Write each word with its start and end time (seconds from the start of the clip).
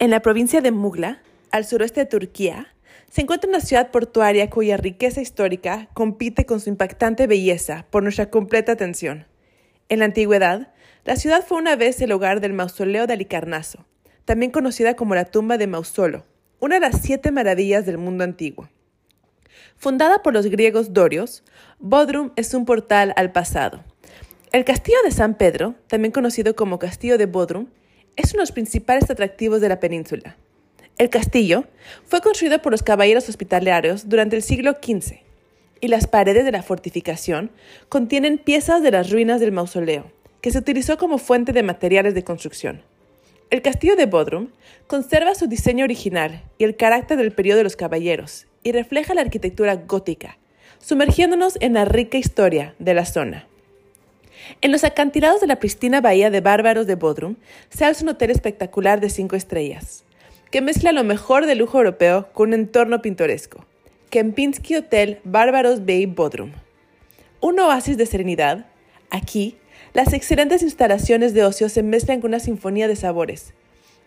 En 0.00 0.10
la 0.10 0.20
provincia 0.20 0.60
de 0.60 0.70
Mugla, 0.70 1.20
al 1.50 1.64
suroeste 1.64 2.00
de 2.00 2.06
Turquía, 2.06 2.68
se 3.10 3.22
encuentra 3.22 3.50
una 3.50 3.60
ciudad 3.60 3.90
portuaria 3.90 4.48
cuya 4.48 4.76
riqueza 4.76 5.20
histórica 5.20 5.88
compite 5.92 6.46
con 6.46 6.60
su 6.60 6.68
impactante 6.68 7.26
belleza 7.26 7.84
por 7.90 8.04
nuestra 8.04 8.30
completa 8.30 8.70
atención. 8.70 9.26
En 9.88 9.98
la 9.98 10.04
antigüedad, 10.04 10.72
la 11.04 11.16
ciudad 11.16 11.44
fue 11.44 11.58
una 11.58 11.74
vez 11.74 12.00
el 12.00 12.12
hogar 12.12 12.40
del 12.40 12.52
mausoleo 12.52 13.08
de 13.08 13.14
Alicarnaso, 13.14 13.86
también 14.24 14.52
conocida 14.52 14.94
como 14.94 15.16
la 15.16 15.24
tumba 15.24 15.58
de 15.58 15.66
Mausolo, 15.66 16.24
una 16.60 16.76
de 16.76 16.80
las 16.82 17.00
siete 17.00 17.32
maravillas 17.32 17.84
del 17.84 17.98
mundo 17.98 18.22
antiguo. 18.22 18.68
Fundada 19.76 20.22
por 20.22 20.32
los 20.32 20.46
griegos 20.46 20.92
dorios, 20.92 21.42
Bodrum 21.80 22.30
es 22.36 22.54
un 22.54 22.66
portal 22.66 23.14
al 23.16 23.32
pasado. 23.32 23.82
El 24.52 24.64
castillo 24.64 24.98
de 25.04 25.10
San 25.10 25.34
Pedro, 25.34 25.74
también 25.88 26.12
conocido 26.12 26.54
como 26.54 26.78
Castillo 26.78 27.18
de 27.18 27.26
Bodrum, 27.26 27.66
es 28.18 28.32
uno 28.32 28.40
de 28.40 28.42
los 28.42 28.52
principales 28.52 29.08
atractivos 29.08 29.60
de 29.60 29.68
la 29.68 29.80
península. 29.80 30.36
El 30.98 31.08
castillo 31.08 31.64
fue 32.04 32.20
construido 32.20 32.60
por 32.60 32.72
los 32.72 32.82
caballeros 32.82 33.28
hospitalarios 33.28 34.08
durante 34.08 34.34
el 34.34 34.42
siglo 34.42 34.72
XV 34.72 35.20
y 35.80 35.88
las 35.88 36.08
paredes 36.08 36.44
de 36.44 36.50
la 36.50 36.64
fortificación 36.64 37.52
contienen 37.88 38.38
piezas 38.38 38.82
de 38.82 38.90
las 38.90 39.10
ruinas 39.10 39.40
del 39.40 39.52
mausoleo, 39.52 40.10
que 40.40 40.50
se 40.50 40.58
utilizó 40.58 40.98
como 40.98 41.18
fuente 41.18 41.52
de 41.52 41.62
materiales 41.62 42.14
de 42.14 42.24
construcción. 42.24 42.82
El 43.50 43.62
castillo 43.62 43.94
de 43.94 44.06
Bodrum 44.06 44.48
conserva 44.88 45.36
su 45.36 45.46
diseño 45.46 45.84
original 45.84 46.42
y 46.58 46.64
el 46.64 46.76
carácter 46.76 47.16
del 47.16 47.32
periodo 47.32 47.58
de 47.58 47.64
los 47.64 47.76
caballeros 47.76 48.46
y 48.64 48.72
refleja 48.72 49.14
la 49.14 49.20
arquitectura 49.20 49.76
gótica, 49.76 50.38
sumergiéndonos 50.80 51.56
en 51.60 51.74
la 51.74 51.84
rica 51.84 52.18
historia 52.18 52.74
de 52.80 52.94
la 52.94 53.04
zona. 53.04 53.46
En 54.60 54.72
los 54.72 54.84
acantilados 54.84 55.40
de 55.40 55.46
la 55.46 55.60
pristina 55.60 56.00
bahía 56.00 56.30
de 56.30 56.40
Bárbaros 56.40 56.86
de 56.86 56.94
Bodrum 56.94 57.36
se 57.70 57.84
alza 57.84 58.02
un 58.02 58.10
hotel 58.10 58.30
espectacular 58.30 59.00
de 59.00 59.10
cinco 59.10 59.36
estrellas 59.36 60.04
que 60.50 60.62
mezcla 60.62 60.92
lo 60.92 61.04
mejor 61.04 61.46
del 61.46 61.58
lujo 61.58 61.78
europeo 61.78 62.28
con 62.32 62.48
un 62.48 62.54
entorno 62.54 63.02
pintoresco. 63.02 63.64
Kempinski 64.10 64.76
Hotel 64.76 65.20
Bárbaros 65.24 65.84
Bay 65.84 66.06
Bodrum. 66.06 66.52
Un 67.40 67.60
oasis 67.60 67.98
de 67.98 68.06
serenidad. 68.06 68.66
Aquí, 69.10 69.56
las 69.92 70.12
excelentes 70.12 70.62
instalaciones 70.62 71.34
de 71.34 71.44
ocio 71.44 71.68
se 71.68 71.82
mezclan 71.82 72.20
con 72.20 72.30
una 72.30 72.40
sinfonía 72.40 72.88
de 72.88 72.96
sabores. 72.96 73.52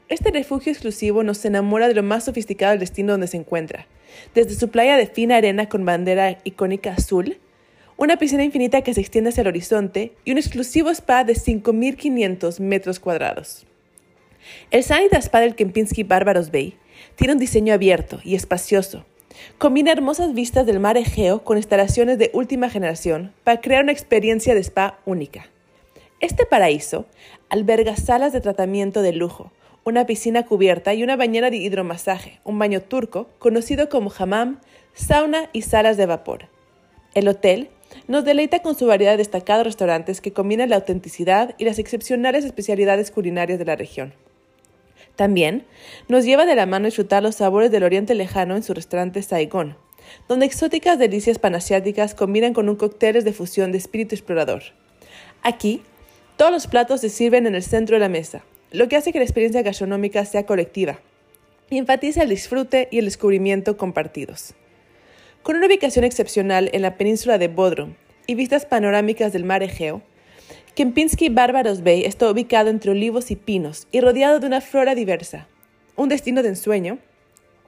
Este 0.09 0.31
refugio 0.31 0.71
exclusivo 0.71 1.23
nos 1.23 1.45
enamora 1.45 1.87
de 1.87 1.93
lo 1.93 2.03
más 2.03 2.25
sofisticado 2.25 2.71
del 2.71 2.79
destino 2.79 3.13
donde 3.13 3.27
se 3.27 3.37
encuentra, 3.37 3.87
desde 4.33 4.55
su 4.55 4.69
playa 4.69 4.97
de 4.97 5.07
fina 5.07 5.37
arena 5.37 5.69
con 5.69 5.85
bandera 5.85 6.39
icónica 6.43 6.93
azul, 6.93 7.37
una 7.97 8.17
piscina 8.17 8.43
infinita 8.43 8.81
que 8.81 8.93
se 8.93 9.01
extiende 9.01 9.29
hacia 9.29 9.41
el 9.41 9.47
horizonte 9.47 10.13
y 10.25 10.31
un 10.31 10.37
exclusivo 10.37 10.89
spa 10.89 11.23
de 11.23 11.33
5.500 11.33 12.59
metros 12.59 12.99
cuadrados. 12.99 13.65
El 14.71 14.83
Sanita 14.83 15.17
Spa 15.17 15.39
del 15.41 15.55
Kempinski 15.55 16.03
Bárbaros 16.03 16.51
Bay 16.51 16.75
tiene 17.15 17.33
un 17.33 17.39
diseño 17.39 17.73
abierto 17.73 18.19
y 18.23 18.35
espacioso. 18.35 19.05
Combina 19.57 19.91
hermosas 19.91 20.33
vistas 20.33 20.65
del 20.65 20.79
mar 20.79 20.97
Egeo 20.97 21.43
con 21.43 21.57
instalaciones 21.57 22.17
de 22.17 22.31
última 22.33 22.69
generación 22.69 23.33
para 23.43 23.61
crear 23.61 23.83
una 23.83 23.91
experiencia 23.91 24.53
de 24.53 24.61
spa 24.61 24.99
única. 25.05 25.49
Este 26.19 26.45
paraíso 26.45 27.05
alberga 27.49 27.95
salas 27.95 28.33
de 28.33 28.41
tratamiento 28.41 29.01
de 29.01 29.13
lujo, 29.13 29.51
una 29.83 30.05
piscina 30.05 30.45
cubierta 30.45 30.93
y 30.93 31.03
una 31.03 31.15
bañera 31.15 31.49
de 31.49 31.57
hidromasaje, 31.57 32.39
un 32.43 32.59
baño 32.59 32.81
turco 32.81 33.29
conocido 33.39 33.89
como 33.89 34.11
hammam, 34.15 34.59
sauna 34.93 35.49
y 35.53 35.63
salas 35.63 35.97
de 35.97 36.05
vapor. 36.05 36.47
El 37.15 37.27
hotel 37.27 37.69
nos 38.07 38.25
deleita 38.25 38.59
con 38.59 38.75
su 38.75 38.87
variedad 38.87 39.11
de 39.11 39.17
destacados 39.17 39.65
restaurantes 39.65 40.21
que 40.21 40.33
combinan 40.33 40.69
la 40.69 40.77
autenticidad 40.77 41.55
y 41.57 41.65
las 41.65 41.79
excepcionales 41.79 42.45
especialidades 42.45 43.11
culinarias 43.11 43.59
de 43.59 43.65
la 43.65 43.75
región. 43.75 44.13
También 45.15 45.65
nos 46.07 46.25
lleva 46.25 46.45
de 46.45 46.55
la 46.55 46.65
mano 46.65 46.85
a 46.85 46.87
disfrutar 46.87 47.21
los 47.21 47.35
sabores 47.35 47.71
del 47.71 47.83
Oriente 47.83 48.15
Lejano 48.15 48.55
en 48.55 48.63
su 48.63 48.73
restaurante 48.73 49.21
Saigón, 49.21 49.77
donde 50.27 50.45
exóticas 50.45 50.99
delicias 50.99 51.39
panasiáticas 51.39 52.15
combinan 52.15 52.53
con 52.53 52.69
un 52.69 52.75
cóctel 52.75 53.23
de 53.23 53.33
fusión 53.33 53.71
de 53.71 53.77
espíritu 53.77 54.15
explorador. 54.15 54.63
Aquí, 55.43 55.81
todos 56.37 56.51
los 56.51 56.67
platos 56.67 57.01
se 57.01 57.09
sirven 57.09 57.45
en 57.45 57.55
el 57.55 57.63
centro 57.63 57.95
de 57.95 57.99
la 57.99 58.09
mesa, 58.09 58.43
lo 58.71 58.87
que 58.87 58.95
hace 58.95 59.11
que 59.11 59.19
la 59.19 59.25
experiencia 59.25 59.61
gastronómica 59.61 60.25
sea 60.25 60.45
colectiva 60.45 60.99
y 61.69 61.77
enfatiza 61.77 62.23
el 62.23 62.29
disfrute 62.29 62.87
y 62.91 62.99
el 62.99 63.05
descubrimiento 63.05 63.77
compartidos. 63.77 64.53
Con 65.43 65.55
una 65.55 65.65
ubicación 65.65 66.05
excepcional 66.05 66.69
en 66.71 66.83
la 66.83 66.97
península 66.97 67.39
de 67.39 67.47
Bodrum 67.47 67.95
y 68.27 68.35
vistas 68.35 68.67
panorámicas 68.67 69.33
del 69.33 69.43
mar 69.43 69.63
Egeo, 69.63 70.03
Kempinski 70.75 71.29
Bárbaros 71.29 71.83
Bay 71.83 72.03
está 72.05 72.29
ubicado 72.29 72.69
entre 72.69 72.91
olivos 72.91 73.31
y 73.31 73.35
pinos 73.35 73.87
y 73.91 74.01
rodeado 74.01 74.39
de 74.39 74.45
una 74.45 74.61
flora 74.61 74.93
diversa. 74.93 75.47
Un 75.95 76.09
destino 76.09 76.43
de 76.43 76.49
ensueño. 76.49 76.99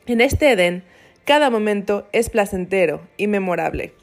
En 0.06 0.22
este 0.22 0.52
Edén, 0.52 0.84
cada 1.26 1.50
momento 1.50 2.08
es 2.12 2.30
placentero 2.30 3.02
y 3.18 3.26
memorable. 3.26 3.94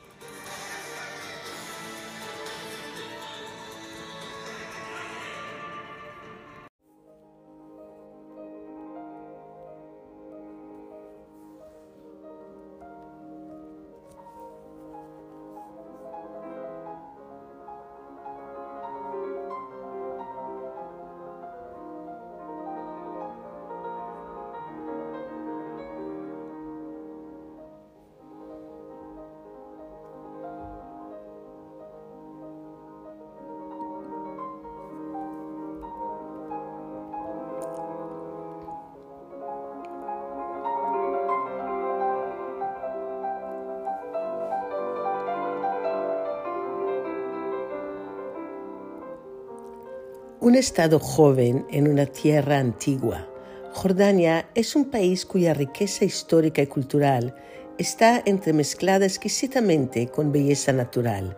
Un 50.43 50.55
estado 50.55 50.99
joven 50.99 51.67
en 51.71 51.87
una 51.87 52.06
tierra 52.06 52.59
antigua. 52.59 53.28
Jordania 53.75 54.49
es 54.55 54.75
un 54.75 54.87
país 54.87 55.27
cuya 55.27 55.53
riqueza 55.53 56.06
histórica 56.06 56.62
y 56.62 56.67
cultural 56.67 57.34
está 57.77 58.23
entremezclada 58.25 59.05
exquisitamente 59.05 60.09
con 60.09 60.33
belleza 60.33 60.73
natural, 60.73 61.37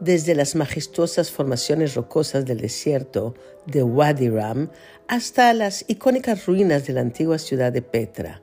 desde 0.00 0.34
las 0.34 0.54
majestuosas 0.54 1.30
formaciones 1.30 1.94
rocosas 1.94 2.46
del 2.46 2.62
desierto 2.62 3.34
de 3.66 3.82
Wadi 3.82 4.30
Ram 4.30 4.70
hasta 5.08 5.52
las 5.52 5.84
icónicas 5.86 6.46
ruinas 6.46 6.86
de 6.86 6.94
la 6.94 7.02
antigua 7.02 7.36
ciudad 7.36 7.70
de 7.70 7.82
Petra. 7.82 8.40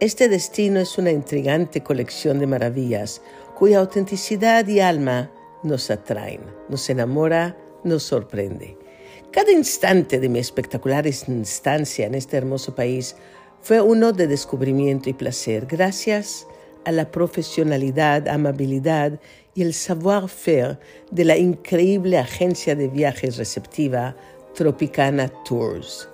Este 0.00 0.30
destino 0.30 0.80
es 0.80 0.96
una 0.96 1.10
intrigante 1.10 1.82
colección 1.82 2.38
de 2.38 2.46
maravillas 2.46 3.20
cuya 3.54 3.80
autenticidad 3.80 4.66
y 4.66 4.80
alma 4.80 5.30
nos 5.62 5.90
atraen, 5.90 6.40
nos 6.70 6.88
enamora, 6.88 7.58
nos 7.84 8.02
sorprende. 8.02 8.78
Cada 9.32 9.50
instante 9.50 10.20
de 10.20 10.28
mi 10.28 10.40
espectacular 10.40 11.06
instancia 11.06 12.04
en 12.04 12.14
este 12.14 12.36
hermoso 12.36 12.74
país 12.74 13.16
fue 13.62 13.80
uno 13.80 14.12
de 14.12 14.26
descubrimiento 14.26 15.08
y 15.08 15.14
placer, 15.14 15.64
gracias 15.64 16.46
a 16.84 16.92
la 16.92 17.10
profesionalidad, 17.10 18.28
amabilidad 18.28 19.18
y 19.54 19.62
el 19.62 19.72
savoir-faire 19.72 20.78
de 21.10 21.24
la 21.24 21.38
increíble 21.38 22.18
agencia 22.18 22.76
de 22.76 22.88
viajes 22.88 23.38
receptiva 23.38 24.14
Tropicana 24.54 25.28
Tours. 25.44 26.10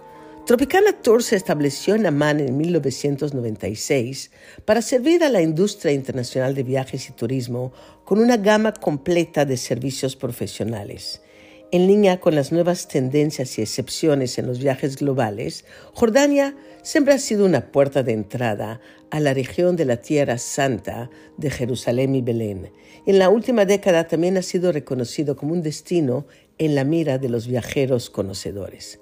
Tropicana 0.46 0.92
Tours 0.92 1.26
se 1.26 1.36
estableció 1.36 1.96
en 1.96 2.06
Amman 2.06 2.38
en 2.38 2.56
1996 2.56 4.30
para 4.64 4.80
servir 4.80 5.24
a 5.24 5.28
la 5.28 5.42
industria 5.42 5.90
internacional 5.90 6.54
de 6.54 6.62
viajes 6.62 7.08
y 7.08 7.12
turismo 7.14 7.72
con 8.04 8.20
una 8.20 8.36
gama 8.36 8.72
completa 8.72 9.44
de 9.44 9.56
servicios 9.56 10.14
profesionales. 10.14 11.20
En 11.70 11.86
línea 11.86 12.18
con 12.18 12.34
las 12.34 12.50
nuevas 12.50 12.88
tendencias 12.88 13.58
y 13.58 13.62
excepciones 13.62 14.38
en 14.38 14.46
los 14.46 14.58
viajes 14.58 14.96
globales, 14.96 15.66
Jordania 15.92 16.56
siempre 16.82 17.12
ha 17.12 17.18
sido 17.18 17.44
una 17.44 17.70
puerta 17.70 18.02
de 18.02 18.12
entrada 18.14 18.80
a 19.10 19.20
la 19.20 19.34
región 19.34 19.76
de 19.76 19.84
la 19.84 19.98
Tierra 19.98 20.38
Santa 20.38 21.10
de 21.36 21.50
Jerusalén 21.50 22.14
y 22.14 22.22
Belén. 22.22 22.72
En 23.04 23.18
la 23.18 23.28
última 23.28 23.66
década 23.66 24.08
también 24.08 24.38
ha 24.38 24.42
sido 24.42 24.72
reconocido 24.72 25.36
como 25.36 25.52
un 25.52 25.60
destino 25.60 26.26
en 26.56 26.74
la 26.74 26.84
mira 26.84 27.18
de 27.18 27.28
los 27.28 27.46
viajeros 27.46 28.08
conocedores. 28.08 28.98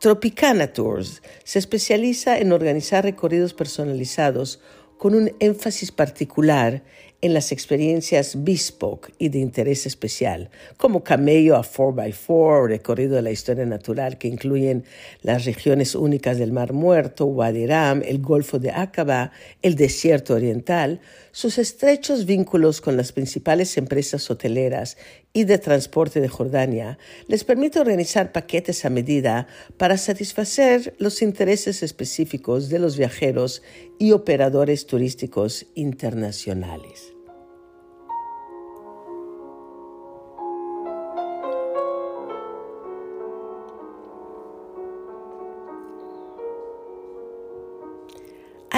Tropicana 0.00 0.72
Tours 0.72 1.22
se 1.44 1.60
especializa 1.60 2.40
en 2.40 2.50
organizar 2.50 3.04
recorridos 3.04 3.54
personalizados 3.54 4.60
con 4.96 5.14
un 5.14 5.32
énfasis 5.38 5.92
particular 5.92 6.82
en 7.20 7.34
las 7.34 7.50
experiencias 7.50 8.44
bespoke 8.44 9.12
y 9.18 9.28
de 9.28 9.40
interés 9.40 9.86
especial, 9.86 10.50
como 10.76 11.02
camello 11.02 11.56
a 11.56 11.62
4x4 11.62 12.28
o 12.28 12.66
recorrido 12.66 13.16
de 13.16 13.22
la 13.22 13.32
historia 13.32 13.66
natural 13.66 14.18
que 14.18 14.28
incluyen 14.28 14.84
las 15.22 15.44
regiones 15.44 15.96
únicas 15.96 16.38
del 16.38 16.52
Mar 16.52 16.72
Muerto, 16.72 17.26
Wadi 17.26 17.66
Ram, 17.66 18.02
el 18.04 18.20
Golfo 18.20 18.60
de 18.60 18.70
Aqaba, 18.70 19.32
el 19.62 19.74
desierto 19.74 20.34
oriental, 20.34 21.00
sus 21.32 21.58
estrechos 21.58 22.24
vínculos 22.24 22.80
con 22.80 22.96
las 22.96 23.12
principales 23.12 23.76
empresas 23.78 24.30
hoteleras 24.30 24.96
y 25.32 25.44
de 25.44 25.58
transporte 25.58 26.20
de 26.20 26.28
Jordania 26.28 26.98
les 27.26 27.44
permite 27.44 27.80
organizar 27.80 28.32
paquetes 28.32 28.84
a 28.84 28.90
medida 28.90 29.46
para 29.76 29.96
satisfacer 29.96 30.94
los 30.98 31.22
intereses 31.22 31.82
específicos 31.82 32.68
de 32.68 32.78
los 32.78 32.96
viajeros 32.96 33.62
y 33.98 34.12
operadores 34.12 34.86
turísticos 34.86 35.66
internacionales. 35.74 37.07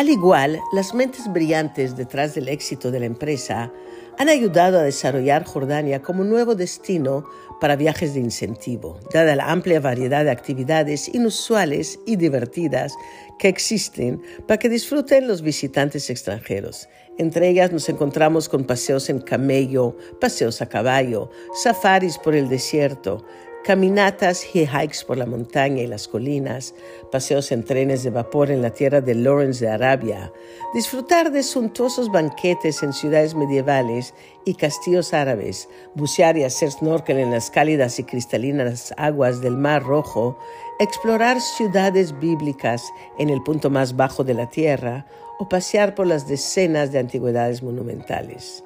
Al 0.01 0.09
igual, 0.09 0.63
las 0.73 0.95
mentes 0.95 1.31
brillantes 1.31 1.95
detrás 1.95 2.35
del 2.35 2.49
éxito 2.49 2.91
de 2.91 3.01
la 3.01 3.05
empresa 3.05 3.71
han 4.17 4.31
ayudado 4.31 4.79
a 4.79 4.83
desarrollar 4.83 5.45
Jordania 5.45 6.01
como 6.01 6.25
nuevo 6.25 6.55
destino 6.55 7.27
para 7.61 7.77
viajes 7.77 8.15
de 8.15 8.21
incentivo, 8.21 8.99
dada 9.13 9.37
la 9.37 9.51
amplia 9.51 9.79
variedad 9.79 10.25
de 10.25 10.31
actividades 10.31 11.15
inusuales 11.15 12.01
y 12.07 12.17
divertidas 12.17 12.95
que 13.39 13.49
existen 13.49 14.23
para 14.49 14.59
que 14.59 14.71
disfruten 14.71 15.29
los 15.29 15.43
visitantes 15.43 16.09
extranjeros. 16.09 16.89
Entre 17.19 17.51
ellas 17.51 17.71
nos 17.71 17.91
encontramos 17.91 18.49
con 18.49 18.65
paseos 18.65 19.11
en 19.11 19.21
camello, 19.21 19.99
paseos 20.19 20.63
a 20.63 20.67
caballo, 20.71 21.31
safaris 21.63 22.17
por 22.17 22.35
el 22.35 22.49
desierto, 22.49 23.23
caminatas 23.65 24.55
y 24.55 24.61
hikes 24.61 25.05
por 25.07 25.19
la 25.19 25.27
montaña 25.27 25.83
y 25.83 25.87
las 25.87 26.09
colinas, 26.09 26.75
paseos 27.13 27.53
en 27.53 27.65
trenes 27.65 28.03
de 28.03 28.11
vapor 28.11 28.51
en 28.51 28.63
la 28.63 28.71
tierra 28.71 29.01
de 29.01 29.15
Lawrence 29.15 29.65
de 29.65 29.71
Arabia, 29.71 30.33
disfrutar 30.73 31.31
de 31.31 31.43
suntuosos 31.43 32.11
banquetes 32.11 32.83
en 32.83 32.93
ciudades 32.93 33.35
medievales 33.35 34.15
y 34.45 34.55
castillos 34.55 35.13
árabes, 35.13 35.69
bucear 35.95 36.39
y 36.39 36.45
hacer 36.45 36.71
snorkel 36.71 37.19
en 37.19 37.31
las 37.31 37.51
cálidas 37.51 37.99
y 37.99 38.05
cristalinas 38.05 38.95
aguas 38.97 39.41
del 39.43 39.57
Mar 39.57 39.83
Rojo, 39.83 40.39
explorar 40.79 41.41
ciudades 41.41 42.19
bíblicas 42.19 42.91
en 43.19 43.29
el 43.29 43.43
punto 43.43 43.69
más 43.69 43.95
bajo 43.95 44.25
de 44.25 44.35
la 44.35 44.49
tierra 44.49 45.07
o 45.39 45.49
pasear 45.49 45.95
por 45.95 46.07
las 46.07 46.27
decenas 46.27 46.93
de 46.93 46.99
antigüedades 46.99 47.63
monumentales, 47.63 48.65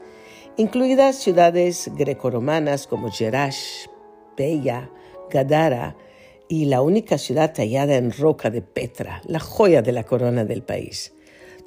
incluidas 0.57 1.17
ciudades 1.17 1.91
grecoromanas 1.97 2.87
como 2.87 3.11
Jerash, 3.11 3.89
Bella, 4.37 4.91
Gadara 5.31 5.97
y 6.49 6.67
la 6.67 6.83
única 6.83 7.19
ciudad 7.19 7.53
tallada 7.53 7.97
en 7.97 8.13
roca 8.13 8.51
de 8.51 8.63
Petra, 8.63 9.23
la 9.27 9.41
joya 9.41 9.83
de 9.83 9.93
la 9.93 10.05
corona 10.05 10.45
del 10.45 10.63
país. 10.63 11.13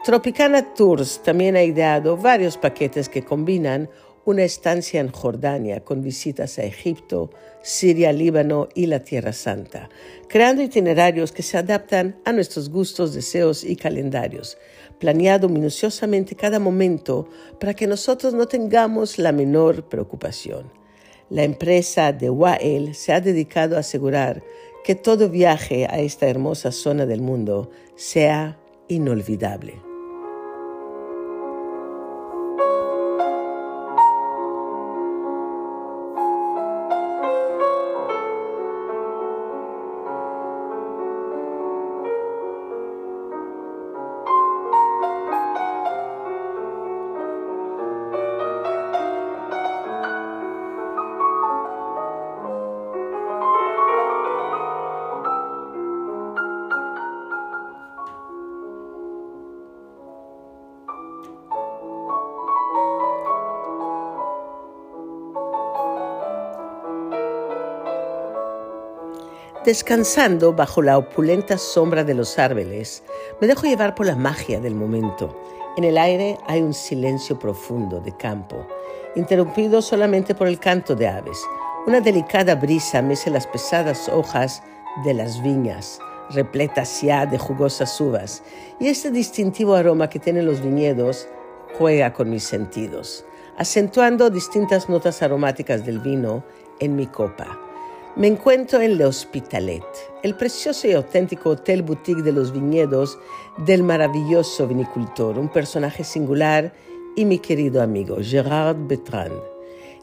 Tropicana 0.03 0.73
Tours 0.73 1.21
también 1.23 1.55
ha 1.55 1.63
ideado 1.63 2.17
varios 2.17 2.57
paquetes 2.57 3.09
que 3.09 3.23
combinan 3.23 3.89
una 4.25 4.43
estancia 4.43 4.99
en 4.99 5.09
Jordania 5.09 5.85
con 5.85 6.01
visitas 6.01 6.59
a 6.59 6.63
Egipto, 6.63 7.29
Siria, 7.63 8.11
Líbano 8.11 8.67
y 8.75 8.85
la 8.87 8.99
Tierra 8.99 9.31
Santa, 9.31 9.89
creando 10.27 10.61
itinerarios 10.61 11.31
que 11.31 11.43
se 11.43 11.57
adaptan 11.57 12.19
a 12.25 12.33
nuestros 12.33 12.69
gustos, 12.69 13.13
deseos 13.13 13.63
y 13.63 13.77
calendarios, 13.77 14.57
planeado 14.99 15.47
minuciosamente 15.47 16.35
cada 16.35 16.59
momento 16.59 17.29
para 17.59 17.73
que 17.73 17.87
nosotros 17.87 18.33
no 18.33 18.47
tengamos 18.47 19.17
la 19.17 19.31
menor 19.31 19.87
preocupación. 19.87 20.71
La 21.29 21.43
empresa 21.43 22.13
de 22.13 22.29
Wael 22.29 22.95
se 22.95 23.11
ha 23.13 23.19
dedicado 23.19 23.75
a 23.75 23.79
asegurar 23.79 24.43
que 24.85 24.95
todo 24.95 25.29
viaje 25.29 25.85
a 25.85 25.99
esta 25.99 26.27
hermosa 26.27 26.71
zona 26.71 27.05
del 27.05 27.21
mundo 27.21 27.69
sea 27.95 28.57
inolvidable. 28.87 29.86
Descansando 69.67 70.53
bajo 70.53 70.81
la 70.81 70.97
opulenta 70.97 71.57
sombra 71.57 72.05
de 72.05 72.13
los 72.13 72.39
árboles, 72.39 73.03
me 73.41 73.47
dejo 73.47 73.67
llevar 73.67 73.95
por 73.95 74.05
la 74.05 74.15
magia 74.15 74.61
del 74.61 74.75
momento. 74.75 75.37
En 75.75 75.83
el 75.83 75.97
aire 75.97 76.37
hay 76.47 76.61
un 76.61 76.73
silencio 76.73 77.37
profundo 77.37 77.99
de 77.99 78.15
campo, 78.15 78.65
interrumpido 79.17 79.81
solamente 79.81 80.33
por 80.33 80.47
el 80.47 80.57
canto 80.57 80.95
de 80.95 81.09
aves. 81.09 81.43
Una 81.85 81.99
delicada 81.99 82.55
brisa 82.55 83.01
mece 83.01 83.29
las 83.29 83.45
pesadas 83.45 84.07
hojas 84.07 84.63
de 85.03 85.13
las 85.13 85.43
viñas, 85.43 85.99
repletas 86.29 87.01
ya 87.01 87.25
de 87.25 87.37
jugosas 87.37 87.99
uvas, 87.99 88.43
y 88.79 88.87
este 88.87 89.11
distintivo 89.11 89.75
aroma 89.75 90.09
que 90.09 90.19
tienen 90.19 90.45
los 90.45 90.61
viñedos 90.61 91.27
juega 91.77 92.13
con 92.13 92.29
mis 92.29 92.45
sentidos, 92.45 93.25
acentuando 93.57 94.29
distintas 94.29 94.87
notas 94.87 95.21
aromáticas 95.21 95.85
del 95.85 95.99
vino 95.99 96.45
en 96.79 96.95
mi 96.95 97.07
copa. 97.07 97.66
Me 98.17 98.25
encuentro 98.25 98.81
en 98.81 98.97
Le 98.97 99.05
Hospitalet, 99.05 99.83
el 100.23 100.33
precioso 100.33 100.87
y 100.87 100.93
auténtico 100.93 101.51
hotel 101.51 101.83
boutique 101.83 102.23
de 102.23 102.31
los 102.31 102.51
viñedos 102.51 103.19
del 103.67 103.83
maravilloso 103.83 104.67
vinicultor, 104.67 105.37
un 105.37 105.49
personaje 105.49 106.03
singular 106.03 106.73
y 107.15 107.25
mi 107.25 107.37
querido 107.37 107.79
amigo 107.79 108.17
Gérard 108.19 108.75
Bertrand. 108.87 109.39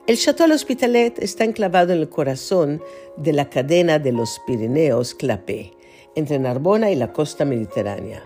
El 0.06 0.16
Château 0.16 0.46
L'Hospitalet 0.46 1.18
está 1.18 1.42
enclavado 1.42 1.92
en 1.92 1.98
el 1.98 2.08
corazón 2.08 2.80
de 3.16 3.32
la 3.32 3.50
cadena 3.50 3.98
de 3.98 4.12
los 4.12 4.40
Pirineos 4.46 5.16
Clapé, 5.16 5.72
entre 6.14 6.38
Narbona 6.38 6.92
y 6.92 6.94
la 6.94 7.12
costa 7.12 7.44
mediterránea. 7.44 8.22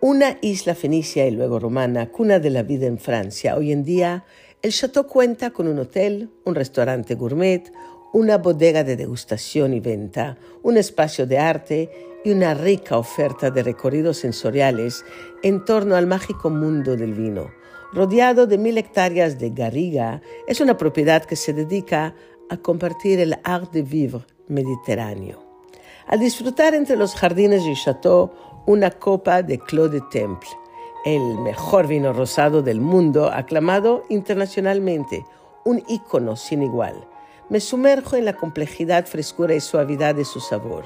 Una 0.00 0.38
isla 0.40 0.74
fenicia 0.74 1.26
y 1.26 1.32
luego 1.32 1.58
romana, 1.58 2.10
cuna 2.10 2.38
de 2.38 2.48
la 2.48 2.62
vida 2.62 2.86
en 2.86 2.98
Francia. 2.98 3.56
Hoy 3.58 3.72
en 3.72 3.84
día, 3.84 4.24
el 4.62 4.72
Château 4.72 5.06
cuenta 5.06 5.50
con 5.50 5.68
un 5.68 5.80
hotel, 5.80 6.30
un 6.46 6.54
restaurante 6.54 7.14
gourmet, 7.14 7.70
una 8.12 8.38
bodega 8.38 8.84
de 8.84 8.96
degustación 8.96 9.74
y 9.74 9.80
venta, 9.80 10.38
un 10.62 10.76
espacio 10.76 11.26
de 11.26 11.38
arte 11.38 11.90
y 12.24 12.30
una 12.30 12.54
rica 12.54 12.96
oferta 12.96 13.50
de 13.50 13.62
recorridos 13.62 14.18
sensoriales 14.18 15.04
en 15.42 15.64
torno 15.64 15.94
al 15.94 16.06
mágico 16.06 16.50
mundo 16.50 16.96
del 16.96 17.14
vino. 17.14 17.50
Rodeado 17.92 18.46
de 18.46 18.58
mil 18.58 18.76
hectáreas 18.78 19.38
de 19.38 19.50
garriga, 19.50 20.20
es 20.46 20.60
una 20.60 20.76
propiedad 20.76 21.24
que 21.24 21.36
se 21.36 21.52
dedica 21.52 22.14
a 22.50 22.56
compartir 22.56 23.20
el 23.20 23.38
art 23.44 23.72
de 23.72 23.82
vivre 23.82 24.24
mediterráneo. 24.48 25.44
Al 26.06 26.20
disfrutar 26.20 26.74
entre 26.74 26.96
los 26.96 27.14
jardines 27.14 27.64
del 27.64 27.76
chateau 27.76 28.30
una 28.66 28.90
copa 28.90 29.42
de 29.42 29.58
Clos 29.58 29.90
de 29.90 30.00
Temple, 30.10 30.48
el 31.04 31.38
mejor 31.38 31.86
vino 31.86 32.12
rosado 32.12 32.62
del 32.62 32.80
mundo, 32.80 33.30
aclamado 33.32 34.04
internacionalmente, 34.08 35.24
un 35.64 35.82
ícono 35.88 36.36
sin 36.36 36.62
igual 36.62 37.06
me 37.50 37.60
sumerjo 37.60 38.16
en 38.16 38.24
la 38.24 38.34
complejidad, 38.34 39.06
frescura 39.06 39.54
y 39.54 39.60
suavidad 39.60 40.14
de 40.14 40.24
su 40.24 40.40
sabor. 40.40 40.84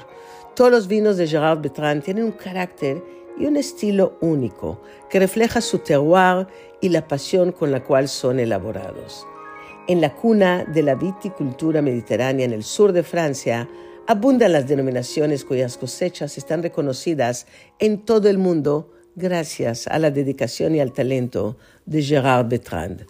Todos 0.55 0.71
los 0.71 0.87
vinos 0.87 1.17
de 1.17 1.27
Gerard 1.27 1.61
Bertrand 1.61 2.03
tienen 2.03 2.25
un 2.25 2.31
carácter 2.31 3.03
y 3.37 3.45
un 3.45 3.57
estilo 3.57 4.17
único 4.21 4.81
que 5.09 5.19
refleja 5.19 5.61
su 5.61 5.79
terroir 5.79 6.47
y 6.81 6.89
la 6.89 7.07
pasión 7.07 7.51
con 7.51 7.71
la 7.71 7.83
cual 7.83 8.07
son 8.07 8.39
elaborados. 8.39 9.25
En 9.87 9.99
la 9.99 10.15
cuna 10.15 10.63
de 10.63 10.83
la 10.83 10.95
viticultura 10.95 11.81
mediterránea 11.81 12.45
en 12.45 12.53
el 12.53 12.63
sur 12.63 12.93
de 12.93 13.03
Francia, 13.03 13.67
abundan 14.07 14.51
las 14.51 14.67
denominaciones 14.67 15.43
cuyas 15.43 15.77
cosechas 15.77 16.37
están 16.37 16.63
reconocidas 16.63 17.47
en 17.79 18.05
todo 18.05 18.29
el 18.29 18.37
mundo 18.37 18.91
gracias 19.15 19.87
a 19.87 19.99
la 19.99 20.11
dedicación 20.11 20.75
y 20.75 20.79
al 20.79 20.93
talento 20.93 21.57
de 21.85 22.01
Gerard 22.01 22.47
Bertrand. 22.47 23.05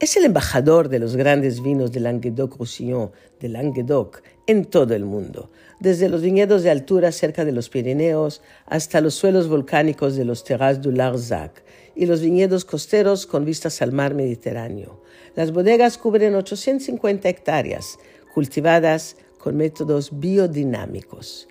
Es 0.00 0.16
el 0.16 0.24
embajador 0.24 0.88
de 0.88 0.98
los 0.98 1.14
grandes 1.14 1.60
vinos 1.60 1.92
de 1.92 2.00
Languedoc-Roussillon, 2.00 3.10
de 3.38 3.50
Languedoc, 3.50 4.22
en 4.46 4.64
todo 4.64 4.94
el 4.94 5.04
mundo, 5.04 5.50
desde 5.78 6.08
los 6.08 6.22
viñedos 6.22 6.62
de 6.62 6.70
altura 6.70 7.12
cerca 7.12 7.44
de 7.44 7.52
los 7.52 7.68
Pirineos 7.68 8.40
hasta 8.64 9.02
los 9.02 9.12
suelos 9.12 9.46
volcánicos 9.46 10.16
de 10.16 10.24
los 10.24 10.42
Terras 10.42 10.80
du 10.80 10.90
Larzac 10.90 11.62
y 11.94 12.06
los 12.06 12.22
viñedos 12.22 12.64
costeros 12.64 13.26
con 13.26 13.44
vistas 13.44 13.82
al 13.82 13.92
mar 13.92 14.14
Mediterráneo. 14.14 15.02
Las 15.36 15.52
bodegas 15.52 15.98
cubren 15.98 16.34
850 16.34 17.28
hectáreas, 17.28 17.98
cultivadas 18.32 19.18
con 19.36 19.58
métodos 19.58 20.18
biodinámicos. 20.18 21.46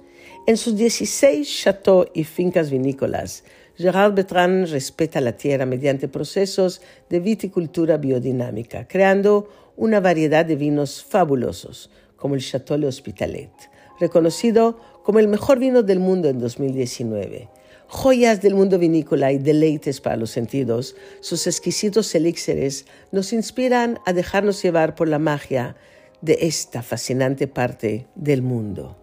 En 0.48 0.58
sus 0.58 0.76
16 0.76 1.48
chateaux 1.48 2.10
y 2.16 2.24
fincas 2.24 2.72
vinícolas, 2.72 3.44
Gerard 3.80 4.14
Bertrand 4.14 4.68
respeta 4.68 5.22
la 5.22 5.38
tierra 5.38 5.66
mediante 5.66 6.10
procesos 6.10 6.82
de 7.10 7.22
viticultura 7.22 7.96
biodinámica, 7.96 8.86
creando 8.90 9.48
una 9.78 10.02
variedad 10.02 10.46
de 10.46 10.58
vinos 10.58 11.02
fabulosos, 11.02 11.90
como 12.18 12.36
el 12.36 12.42
Chateau 12.42 12.78
Le 12.78 12.88
Hospitalet, 12.88 13.54
reconocido 13.98 14.78
como 15.02 15.20
el 15.20 15.30
mejor 15.30 15.60
vino 15.60 15.82
del 15.82 16.02
mundo 16.02 16.28
en 16.28 16.40
2019. 16.40 17.48
Joyas 17.88 18.42
del 18.42 18.54
mundo 18.54 18.80
vinícola 18.80 19.32
y 19.32 19.38
deleites 19.38 20.02
para 20.02 20.18
los 20.18 20.32
sentidos, 20.32 20.98
sus 21.22 21.48
exquisitos 21.48 22.14
elixires 22.14 22.86
nos 23.14 23.32
inspiran 23.32 24.00
a 24.06 24.12
dejarnos 24.12 24.62
llevar 24.62 24.94
por 24.94 25.08
la 25.08 25.20
magia 25.20 25.78
de 26.20 26.38
esta 26.42 26.84
fascinante 26.84 27.48
parte 27.48 28.08
del 28.16 28.42
mundo. 28.42 28.99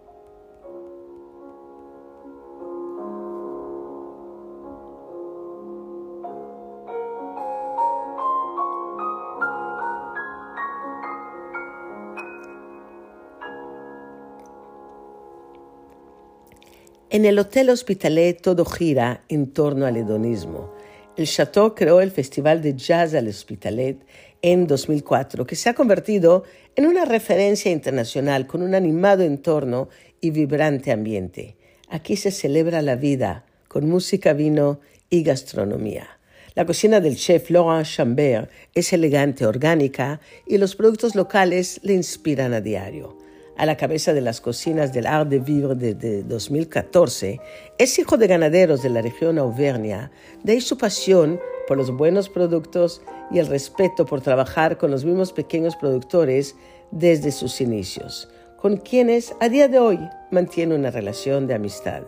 En 17.17 17.25
el 17.25 17.39
Hotel 17.39 17.71
Hospitalet 17.71 18.39
todo 18.39 18.63
gira 18.63 19.23
en 19.27 19.47
torno 19.47 19.87
al 19.87 19.97
hedonismo. 19.97 20.71
El 21.15 21.25
Chateau 21.25 21.73
creó 21.73 21.99
el 21.99 22.11
Festival 22.11 22.61
de 22.61 22.75
Jazz 22.75 23.15
al 23.15 23.27
Hospitalet 23.27 23.97
en 24.43 24.67
2004, 24.67 25.47
que 25.47 25.55
se 25.55 25.67
ha 25.67 25.73
convertido 25.73 26.43
en 26.75 26.85
una 26.85 27.05
referencia 27.05 27.71
internacional 27.71 28.45
con 28.45 28.61
un 28.61 28.75
animado 28.75 29.23
entorno 29.23 29.89
y 30.21 30.29
vibrante 30.29 30.91
ambiente. 30.91 31.55
Aquí 31.89 32.17
se 32.17 32.29
celebra 32.29 32.83
la 32.83 32.95
vida 32.95 33.45
con 33.67 33.89
música, 33.89 34.33
vino 34.33 34.79
y 35.09 35.23
gastronomía. 35.23 36.19
La 36.53 36.67
cocina 36.67 36.99
del 36.99 37.15
chef 37.15 37.49
Laurent 37.49 37.87
Chambert 37.87 38.51
es 38.75 38.93
elegante, 38.93 39.47
orgánica 39.47 40.21
y 40.45 40.59
los 40.59 40.75
productos 40.75 41.15
locales 41.15 41.79
le 41.81 41.93
inspiran 41.93 42.53
a 42.53 42.61
diario 42.61 43.17
a 43.57 43.65
la 43.65 43.75
cabeza 43.75 44.13
de 44.13 44.21
las 44.21 44.39
cocinas 44.39 44.93
del 44.93 45.07
Art 45.07 45.29
de 45.29 45.39
Vivre 45.39 45.75
desde 45.75 46.23
2014, 46.23 47.41
es 47.77 47.99
hijo 47.99 48.17
de 48.17 48.27
ganaderos 48.27 48.83
de 48.83 48.89
la 48.89 49.01
región 49.01 49.39
Auvernia, 49.39 50.11
de 50.43 50.53
ahí 50.53 50.61
su 50.61 50.77
pasión 50.77 51.39
por 51.67 51.77
los 51.77 51.91
buenos 51.91 52.29
productos 52.29 53.01
y 53.31 53.39
el 53.39 53.47
respeto 53.47 54.05
por 54.05 54.21
trabajar 54.21 54.77
con 54.77 54.91
los 54.91 55.03
mismos 55.03 55.33
pequeños 55.33 55.75
productores 55.75 56.55
desde 56.91 57.31
sus 57.31 57.59
inicios, 57.59 58.29
con 58.57 58.77
quienes 58.77 59.33
a 59.39 59.49
día 59.49 59.67
de 59.67 59.79
hoy 59.79 59.99
mantiene 60.31 60.75
una 60.75 60.91
relación 60.91 61.47
de 61.47 61.55
amistad. 61.55 62.03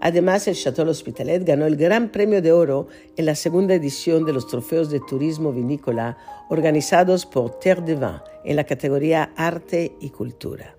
Además, 0.00 0.46
el 0.46 0.56
Chateau 0.56 0.88
Hospitalet 0.88 1.44
ganó 1.44 1.66
el 1.66 1.76
Gran 1.76 2.10
Premio 2.10 2.42
de 2.42 2.52
Oro 2.52 2.88
en 3.16 3.24
la 3.24 3.34
segunda 3.34 3.74
edición 3.74 4.26
de 4.26 4.34
los 4.34 4.46
Trofeos 4.46 4.90
de 4.90 5.00
Turismo 5.00 5.52
Vinícola 5.52 6.18
organizados 6.50 7.24
por 7.24 7.58
Terre 7.58 7.82
de 7.82 7.94
Vin 7.94 8.20
en 8.44 8.56
la 8.56 8.64
categoría 8.64 9.32
Arte 9.36 9.96
y 10.00 10.10
Cultura. 10.10 10.75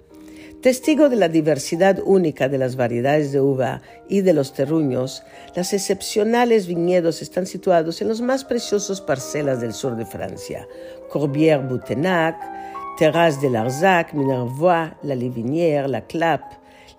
Testigo 0.62 1.08
de 1.08 1.18
la 1.18 1.30
diversidad 1.30 2.00
única 2.04 2.50
de 2.50 2.58
las 2.58 2.76
variedades 2.76 3.32
de 3.32 3.40
uva 3.40 3.84
y 4.10 4.22
de 4.22 4.34
los 4.34 4.54
terruños, 4.54 5.22
las 5.56 5.72
excepcionales 5.72 6.66
viñedos 6.66 7.22
están 7.22 7.46
situados 7.46 8.02
en 8.02 8.08
las 8.08 8.22
más 8.22 8.44
preciosas 8.44 9.00
parcelas 9.00 9.62
del 9.62 9.72
sur 9.72 9.96
de 9.96 10.08
Francia, 10.08 10.68
Corbière-Boutenac, 11.12 12.36
Terrasse 12.98 13.40
de 13.40 13.52
Larzac, 13.52 14.14
Minervois, 14.16 14.94
La 15.04 15.14
Livinière, 15.14 15.88
La 15.88 16.02
Clap, 16.02 16.42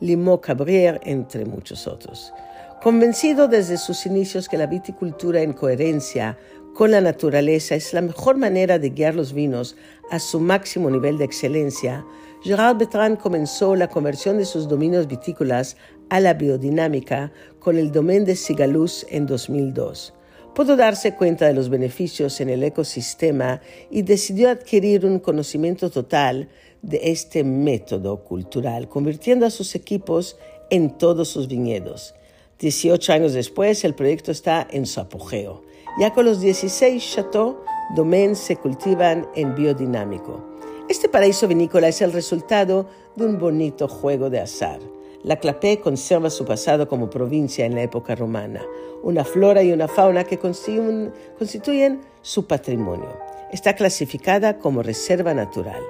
Limoux-Cabrière, 0.01 1.01
entre 1.05 1.45
muchos 1.45 1.89
otros. 1.89 2.33
Convencido 2.81 3.49
desde 3.49 3.77
sus 3.77 4.07
inicios 4.07 4.49
que 4.49 4.57
la 4.57 4.67
viticultura 4.67 5.43
en 5.43 5.53
coherencia 5.53 6.39
con 6.75 6.93
la 6.93 7.01
naturaleza 7.01 7.75
es 7.75 7.93
la 7.93 8.03
mejor 8.03 8.37
manera 8.37 8.79
de 8.79 8.91
guiar 8.91 9.17
los 9.17 9.33
vinos 9.33 9.75
a 10.13 10.21
su 10.21 10.39
máximo 10.39 10.91
nivel 10.91 11.19
de 11.19 11.25
excelencia, 11.25 12.05
Gerard 12.43 12.77
Bertrand 12.77 13.19
comenzó 13.19 13.75
la 13.75 13.89
conversión 13.89 14.39
de 14.39 14.45
sus 14.45 14.69
dominios 14.69 15.09
vitícolas 15.09 15.77
a 16.09 16.21
la 16.21 16.35
biodinámica 16.35 17.33
con 17.59 17.77
el 17.77 17.91
domaine 17.91 18.27
de 18.27 18.37
Sigaluz 18.37 19.05
en 19.09 19.27
2002. 19.27 20.15
Pudo 20.55 20.77
darse 20.77 21.15
cuenta 21.15 21.47
de 21.47 21.55
los 21.55 21.69
beneficios 21.69 22.41
en 22.41 22.49
el 22.49 22.63
ecosistema 22.63 23.61
y 23.91 24.03
decidió 24.03 24.51
adquirir 24.51 25.05
un 25.05 25.19
conocimiento 25.19 25.91
total 25.91 26.49
de 26.81 27.01
este 27.11 27.43
método 27.43 28.23
cultural, 28.23 28.89
convirtiendo 28.89 29.45
a 29.45 29.51
sus 29.51 29.75
equipos 29.75 30.39
en 30.71 30.97
todos 30.97 31.29
sus 31.29 31.49
viñedos. 31.49 32.15
18 32.61 33.13
años 33.13 33.33
después, 33.33 33.85
el 33.85 33.95
proyecto 33.95 34.31
está 34.31 34.67
en 34.71 34.87
su 34.87 35.01
apogeo. 35.01 35.63
Ya 35.99 36.13
con 36.13 36.25
los 36.25 36.41
16 36.41 37.05
chateaux, 37.15 37.59
domaines 37.97 38.39
se 38.39 38.57
cultivan 38.57 39.27
en 39.35 39.57
biodinámico. 39.57 40.58
Este 40.89 41.11
paraíso 41.11 41.47
vinícola 41.47 41.89
es 41.89 42.01
el 42.01 42.15
resultado 42.15 42.89
de 43.15 43.27
un 43.27 43.39
bonito 43.39 43.89
juego 43.89 44.31
de 44.31 44.41
azar. 44.41 44.81
La 45.23 45.37
Clapé 45.37 45.81
conserva 45.81 46.31
su 46.31 46.47
pasado 46.47 46.89
como 46.89 47.11
provincia 47.11 47.67
en 47.67 47.75
la 47.75 47.83
época 47.83 48.15
romana, 48.15 48.63
una 49.03 49.23
flora 49.23 49.63
y 49.63 49.71
una 49.71 49.87
fauna 49.87 50.25
que 50.25 50.39
constituyen 50.39 52.01
su 52.23 52.47
patrimonio. 52.47 53.19
Está 53.53 53.75
clasificada 53.75 54.59
como 54.59 54.83
reserva 54.83 55.35
natural. 55.35 55.83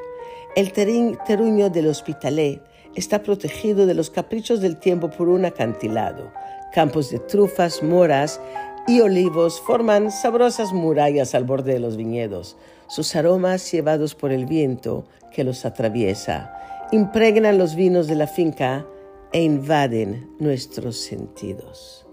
El 0.56 0.72
terruño 0.72 1.70
del 1.70 1.86
Hospitalet 1.86 2.60
está 2.96 3.22
protegido 3.22 3.86
de 3.86 3.94
los 3.94 4.10
caprichos 4.10 4.60
del 4.60 4.78
tiempo 4.78 5.10
por 5.10 5.28
un 5.28 5.44
acantilado. 5.44 6.32
Campos 6.72 7.10
de 7.10 7.20
trufas, 7.20 7.84
moras 7.84 8.40
y 8.88 9.00
olivos 9.00 9.60
forman 9.60 10.10
sabrosas 10.10 10.72
murallas 10.72 11.36
al 11.36 11.44
borde 11.44 11.74
de 11.74 11.78
los 11.78 11.96
viñedos. 11.96 12.56
Sus 12.88 13.14
aromas 13.14 13.70
llevados 13.70 14.14
por 14.14 14.32
el 14.32 14.46
viento 14.46 15.06
que 15.32 15.44
los 15.44 15.64
atraviesa 15.64 16.52
impregnan 16.90 17.58
los 17.58 17.74
vinos 17.74 18.06
de 18.06 18.14
la 18.14 18.26
finca 18.26 18.86
e 19.32 19.42
invaden 19.42 20.34
nuestros 20.38 20.96
sentidos. 20.96 22.07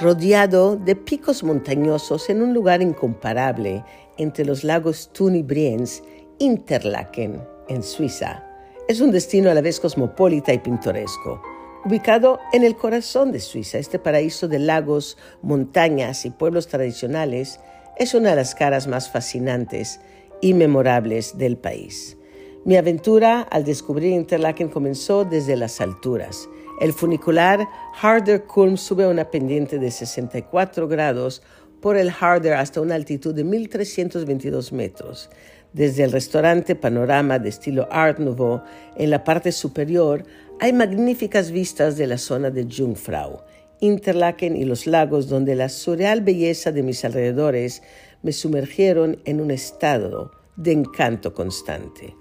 Rodeado 0.00 0.76
de 0.76 0.94
picos 0.94 1.42
montañosos 1.42 2.30
en 2.30 2.40
un 2.40 2.54
lugar 2.54 2.82
incomparable 2.82 3.84
entre 4.16 4.44
los 4.44 4.62
lagos 4.62 5.10
Thun 5.12 5.34
y 5.34 5.42
Brienz, 5.42 6.02
Interlaken, 6.38 7.42
en 7.68 7.82
Suiza. 7.82 8.44
Es 8.88 9.00
un 9.00 9.10
destino 9.10 9.50
a 9.50 9.54
la 9.54 9.60
vez 9.60 9.80
cosmopolita 9.80 10.52
y 10.52 10.58
pintoresco. 10.58 11.42
Ubicado 11.84 12.38
en 12.52 12.64
el 12.64 12.76
corazón 12.76 13.32
de 13.32 13.40
Suiza, 13.40 13.78
este 13.78 13.98
paraíso 13.98 14.46
de 14.46 14.60
lagos, 14.60 15.16
montañas 15.42 16.24
y 16.24 16.30
pueblos 16.30 16.68
tradicionales 16.68 17.60
es 17.98 18.14
una 18.14 18.30
de 18.30 18.36
las 18.36 18.54
caras 18.54 18.86
más 18.86 19.10
fascinantes 19.10 20.00
y 20.40 20.54
memorables 20.54 21.38
del 21.38 21.56
país. 21.56 22.16
Mi 22.64 22.76
aventura 22.76 23.40
al 23.40 23.64
descubrir 23.64 24.12
Interlaken 24.12 24.68
comenzó 24.68 25.24
desde 25.24 25.56
las 25.56 25.80
alturas 25.80 26.48
el 26.80 26.92
funicular 26.92 27.68
Harder 28.00 28.44
Kulm 28.44 28.76
sube 28.76 29.04
a 29.04 29.08
una 29.08 29.30
pendiente 29.30 29.78
de 29.78 29.90
64 29.90 30.86
grados 30.86 31.42
por 31.80 31.96
el 31.96 32.10
Harder 32.10 32.54
hasta 32.54 32.80
una 32.80 32.94
altitud 32.94 33.34
de 33.34 33.44
1.322 33.44 34.72
metros. 34.72 35.30
Desde 35.72 36.04
el 36.04 36.12
restaurante 36.12 36.74
Panorama 36.74 37.38
de 37.38 37.50
estilo 37.50 37.88
Art 37.90 38.18
Nouveau, 38.18 38.62
en 38.96 39.10
la 39.10 39.22
parte 39.22 39.52
superior 39.52 40.24
hay 40.60 40.72
magníficas 40.72 41.50
vistas 41.50 41.96
de 41.96 42.06
la 42.06 42.18
zona 42.18 42.50
de 42.50 42.64
Jungfrau, 42.64 43.42
Interlaken 43.80 44.56
y 44.56 44.64
los 44.64 44.86
lagos 44.86 45.28
donde 45.28 45.54
la 45.54 45.68
surreal 45.68 46.22
belleza 46.22 46.72
de 46.72 46.82
mis 46.82 47.04
alrededores 47.04 47.82
me 48.22 48.32
sumergieron 48.32 49.20
en 49.24 49.40
un 49.40 49.50
estado 49.50 50.32
de 50.56 50.72
encanto 50.72 51.32
constante. 51.32 52.14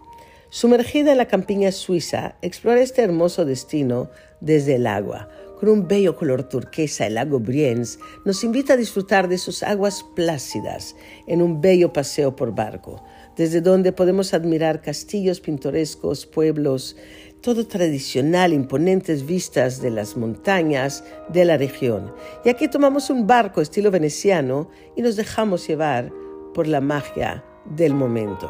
Sumergida 0.57 1.11
en 1.11 1.19
la 1.19 1.27
campiña 1.27 1.71
suiza, 1.71 2.35
exploré 2.41 2.81
este 2.81 3.03
hermoso 3.03 3.45
destino 3.45 4.09
desde 4.41 4.77
el 4.77 4.87
agua. 4.87 5.29
Con 5.59 5.69
un 5.69 5.87
bello 5.87 6.15
color 6.15 6.49
turquesa, 6.49 7.05
el 7.05 7.13
lago 7.13 7.39
Brienz 7.39 7.99
nos 8.25 8.43
invita 8.43 8.73
a 8.73 8.77
disfrutar 8.77 9.27
de 9.27 9.37
sus 9.37 9.61
aguas 9.61 10.03
plácidas 10.15 10.95
en 11.27 11.43
un 11.43 11.61
bello 11.61 11.93
paseo 11.93 12.35
por 12.35 12.55
barco, 12.55 13.05
desde 13.35 13.61
donde 13.61 13.91
podemos 13.91 14.33
admirar 14.33 14.81
castillos 14.81 15.41
pintorescos, 15.41 16.25
pueblos, 16.25 16.97
todo 17.41 17.67
tradicional, 17.67 18.51
imponentes 18.51 19.27
vistas 19.27 19.79
de 19.79 19.91
las 19.91 20.17
montañas 20.17 21.03
de 21.29 21.45
la 21.45 21.57
región. 21.57 22.11
Y 22.43 22.49
aquí 22.49 22.67
tomamos 22.67 23.11
un 23.11 23.27
barco 23.27 23.61
estilo 23.61 23.91
veneciano 23.91 24.71
y 24.95 25.03
nos 25.03 25.17
dejamos 25.17 25.67
llevar 25.67 26.11
por 26.55 26.65
la 26.65 26.81
magia 26.81 27.45
del 27.75 27.93
momento. 27.93 28.49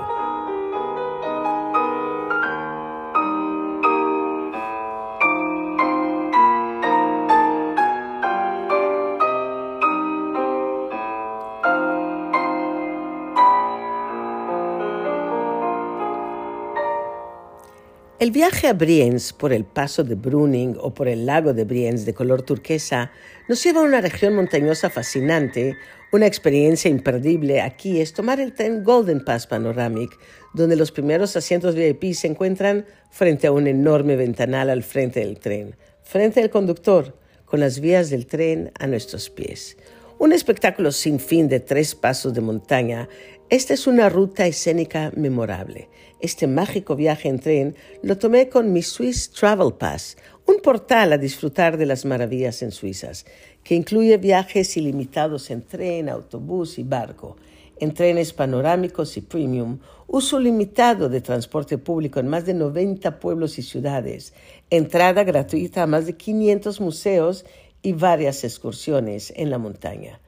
El 18.20 18.32
viaje 18.32 18.68
a 18.68 18.74
Brienz 18.74 19.32
por 19.32 19.54
el 19.54 19.64
paso 19.64 20.04
de 20.04 20.16
Bruning 20.16 20.76
o 20.82 20.92
por 20.92 21.08
el 21.08 21.28
lago 21.28 21.54
de 21.54 21.66
Brienz 21.66 22.04
de 22.04 22.16
color 22.16 22.42
turquesa 22.42 23.12
nos 23.48 23.64
lleva 23.64 23.82
a 23.82 23.84
una 23.84 24.02
región 24.02 24.34
montañosa 24.34 24.90
fascinante. 24.90 25.78
Una 26.12 26.26
experiencia 26.26 26.90
imperdible 26.90 27.62
aquí 27.62 28.02
es 28.02 28.14
tomar 28.14 28.40
el 28.40 28.56
tren 28.56 28.84
Golden 28.84 29.24
Pass 29.24 29.46
Panoramic, 29.46 30.18
donde 30.56 30.76
los 30.76 30.92
primeros 30.92 31.38
asientos 31.38 31.76
VIP 31.76 32.16
se 32.16 32.26
encuentran 32.26 32.88
frente 33.12 33.46
a 33.46 33.52
un 33.52 33.68
enorme 33.68 34.16
ventanal 34.16 34.72
al 34.72 34.82
frente 34.82 35.20
del 35.20 35.38
tren, 35.38 35.76
frente 36.02 36.42
al 36.42 36.50
conductor, 36.50 37.16
con 37.46 37.60
las 37.60 37.80
vías 37.80 38.10
del 38.10 38.26
tren 38.26 38.72
a 38.80 38.88
nuestros 38.88 39.30
pies. 39.30 39.78
Un 40.18 40.34
espectáculo 40.34 40.92
sin 40.92 41.20
fin 41.20 41.48
de 41.48 41.60
tres 41.60 41.94
pasos 41.94 42.34
de 42.34 42.42
montaña 42.42 43.08
esta 43.50 43.74
es 43.74 43.88
una 43.88 44.10
ruta 44.10 44.46
escénica 44.46 45.14
memorable. 45.16 45.88
Este 46.20 46.48
mágico 46.48 46.98
viaje 46.98 47.30
en 47.30 47.40
tren 47.40 47.76
lo 48.04 48.18
tomé 48.18 48.50
con 48.50 48.74
mi 48.74 48.82
Swiss 48.82 49.32
Travel 49.32 49.74
Pass, 49.74 50.18
un 50.46 50.58
portal 50.60 51.14
a 51.14 51.18
disfrutar 51.18 51.78
de 51.78 51.86
las 51.86 52.04
maravillas 52.04 52.62
en 52.62 52.72
Suizas, 52.72 53.26
que 53.64 53.76
incluye 53.76 54.18
viajes 54.18 54.76
ilimitados 54.76 55.50
en 55.50 55.62
tren, 55.62 56.10
autobús 56.10 56.78
y 56.78 56.84
barco, 56.84 57.38
en 57.80 57.94
trenes 57.94 58.34
panorámicos 58.34 59.16
y 59.16 59.22
premium, 59.22 59.80
uso 60.08 60.42
limitado 60.42 61.08
de 61.08 61.22
transporte 61.22 61.78
público 61.78 62.20
en 62.20 62.28
más 62.28 62.46
de 62.46 62.54
90 62.54 63.18
pueblos 63.18 63.60
y 63.60 63.62
ciudades, 63.62 64.34
entrada 64.70 65.24
gratuita 65.24 65.84
a 65.84 65.88
más 65.88 66.06
de 66.06 66.18
500 66.18 66.82
museos 66.82 67.46
y 67.82 67.94
varias 67.94 68.44
excursiones 68.44 69.32
en 69.38 69.50
la 69.50 69.58
montaña. 69.58 70.20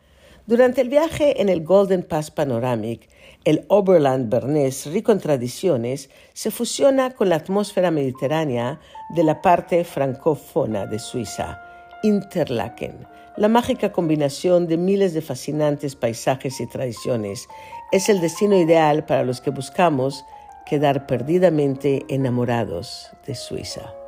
Durante 0.50 0.82
el 0.82 0.90
viaje 0.90 1.44
en 1.44 1.48
el 1.48 1.64
Golden 1.64 2.02
Pass 2.02 2.32
Panoramic, 2.32 3.08
el 3.46 3.66
Oberland 3.68 4.32
Bernés, 4.32 4.88
rico 4.88 5.12
en 5.12 5.20
tradiciones, 5.20 6.10
se 6.34 6.50
fusiona 6.50 7.12
con 7.12 7.30
la 7.30 7.36
atmósfera 7.36 7.92
mediterránea 7.92 8.80
de 9.12 9.24
la 9.24 9.44
parte 9.44 9.84
francófona 9.84 10.88
de 10.88 10.98
Suiza, 10.98 11.62
Interlaken. 12.02 13.06
La 13.38 13.48
mágica 13.48 13.92
combinación 13.92 14.66
de 14.66 14.78
miles 14.78 15.14
de 15.14 15.22
fascinantes 15.22 15.96
paisajes 15.96 16.60
y 16.60 16.66
tradiciones 16.66 17.48
es 17.92 18.10
el 18.10 18.20
destino 18.20 18.58
ideal 18.58 19.06
para 19.06 19.24
los 19.24 19.42
que 19.42 19.52
buscamos 19.52 20.26
quedar 20.66 21.06
perdidamente 21.06 22.08
enamorados 22.10 23.12
de 23.28 23.36
Suiza. 23.36 23.99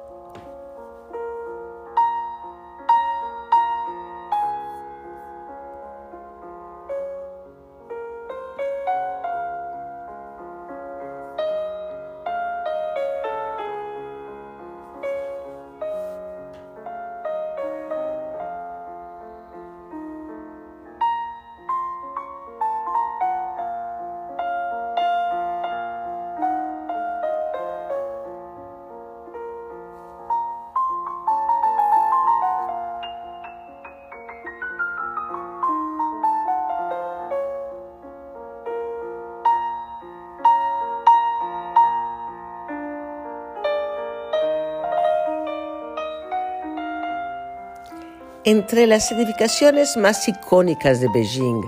Entre 48.51 48.85
las 48.85 49.13
edificaciones 49.13 49.95
más 49.95 50.27
icónicas 50.27 50.99
de 50.99 51.07
Beijing, 51.13 51.61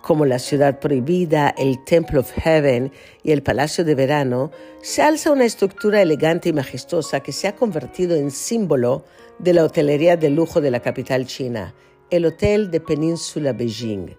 como 0.00 0.24
la 0.24 0.38
ciudad 0.38 0.80
prohibida, 0.80 1.50
el 1.58 1.84
Temple 1.84 2.20
of 2.20 2.32
Heaven 2.32 2.90
y 3.22 3.32
el 3.32 3.42
Palacio 3.42 3.84
de 3.84 3.94
Verano, 3.94 4.50
se 4.80 5.02
alza 5.02 5.32
una 5.32 5.44
estructura 5.44 6.00
elegante 6.00 6.48
y 6.48 6.54
majestuosa 6.54 7.20
que 7.20 7.32
se 7.32 7.46
ha 7.46 7.56
convertido 7.56 8.16
en 8.16 8.30
símbolo 8.30 9.04
de 9.38 9.52
la 9.52 9.64
hotelería 9.64 10.16
de 10.16 10.30
lujo 10.30 10.62
de 10.62 10.70
la 10.70 10.80
capital 10.80 11.26
china, 11.26 11.74
el 12.08 12.24
Hotel 12.24 12.70
de 12.70 12.80
Península 12.80 13.52
Beijing. 13.52 14.16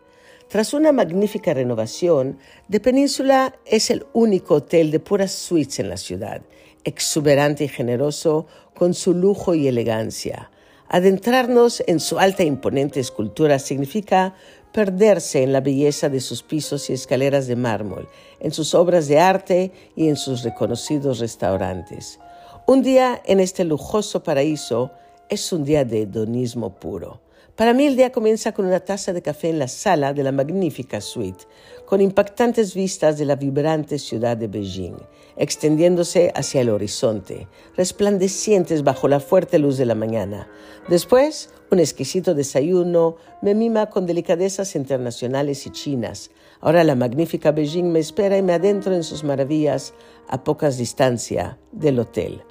Tras 0.47 0.75
una 0.75 0.91
magnífica 0.91 1.55
renovación, 1.55 2.37
The 2.69 2.81
Península 2.81 3.55
es 3.65 3.89
el 3.89 4.05
único 4.13 4.53
hotel 4.53 4.91
de 4.91 4.99
puras 4.99 5.31
suites 5.31 5.79
en 5.79 5.89
la 5.89 5.97
ciudad, 5.97 6.43
exuberante 6.83 7.63
y 7.63 7.67
generoso 7.67 8.45
con 8.75 8.93
su 8.93 9.15
lujo 9.15 9.55
y 9.55 9.67
elegancia. 9.67 10.50
Adentrarnos 10.93 11.81
en 11.87 12.01
su 12.01 12.19
alta 12.19 12.43
e 12.43 12.47
imponente 12.47 12.99
escultura 12.99 13.59
significa 13.59 14.35
perderse 14.73 15.41
en 15.41 15.53
la 15.53 15.61
belleza 15.61 16.09
de 16.09 16.19
sus 16.19 16.43
pisos 16.43 16.89
y 16.89 16.93
escaleras 16.93 17.47
de 17.47 17.55
mármol, 17.55 18.09
en 18.41 18.51
sus 18.51 18.75
obras 18.75 19.07
de 19.07 19.17
arte 19.17 19.71
y 19.95 20.09
en 20.09 20.17
sus 20.17 20.43
reconocidos 20.43 21.19
restaurantes. 21.19 22.19
Un 22.67 22.81
día 22.81 23.21
en 23.25 23.39
este 23.39 23.63
lujoso 23.63 24.21
paraíso 24.21 24.91
es 25.29 25.53
un 25.53 25.63
día 25.63 25.85
de 25.85 26.01
hedonismo 26.01 26.77
puro. 26.77 27.21
Para 27.55 27.73
mí 27.73 27.85
el 27.85 27.95
día 27.95 28.11
comienza 28.11 28.51
con 28.51 28.65
una 28.65 28.81
taza 28.81 29.13
de 29.13 29.21
café 29.21 29.47
en 29.47 29.59
la 29.59 29.69
sala 29.69 30.11
de 30.11 30.23
la 30.23 30.33
magnífica 30.33 30.99
suite, 30.99 31.45
con 31.85 32.01
impactantes 32.01 32.73
vistas 32.73 33.17
de 33.17 33.23
la 33.23 33.37
vibrante 33.37 33.97
ciudad 33.97 34.35
de 34.35 34.49
Beijing, 34.49 34.97
extendiéndose 35.37 36.31
hacia 36.35 36.61
el 36.61 36.69
horizonte, 36.69 37.47
resplandecientes 37.75 38.83
bajo 38.83 39.07
la 39.07 39.19
fuerte 39.19 39.59
luz 39.59 39.77
de 39.77 39.85
la 39.85 39.95
mañana. 39.95 40.47
Después, 40.87 41.49
un 41.71 41.79
exquisito 41.79 42.33
desayuno 42.33 43.15
me 43.41 43.55
mima 43.55 43.89
con 43.89 44.05
delicadezas 44.05 44.75
internacionales 44.75 45.65
y 45.65 45.69
chinas. 45.69 46.31
Ahora 46.59 46.83
la 46.83 46.95
magnífica 46.95 47.51
Beijing 47.51 47.91
me 47.91 47.99
espera 47.99 48.37
y 48.37 48.41
me 48.41 48.53
adentro 48.53 48.93
en 48.93 49.03
sus 49.03 49.23
maravillas 49.23 49.93
a 50.27 50.43
pocas 50.43 50.77
distancia 50.77 51.57
del 51.71 51.99
hotel. 51.99 52.43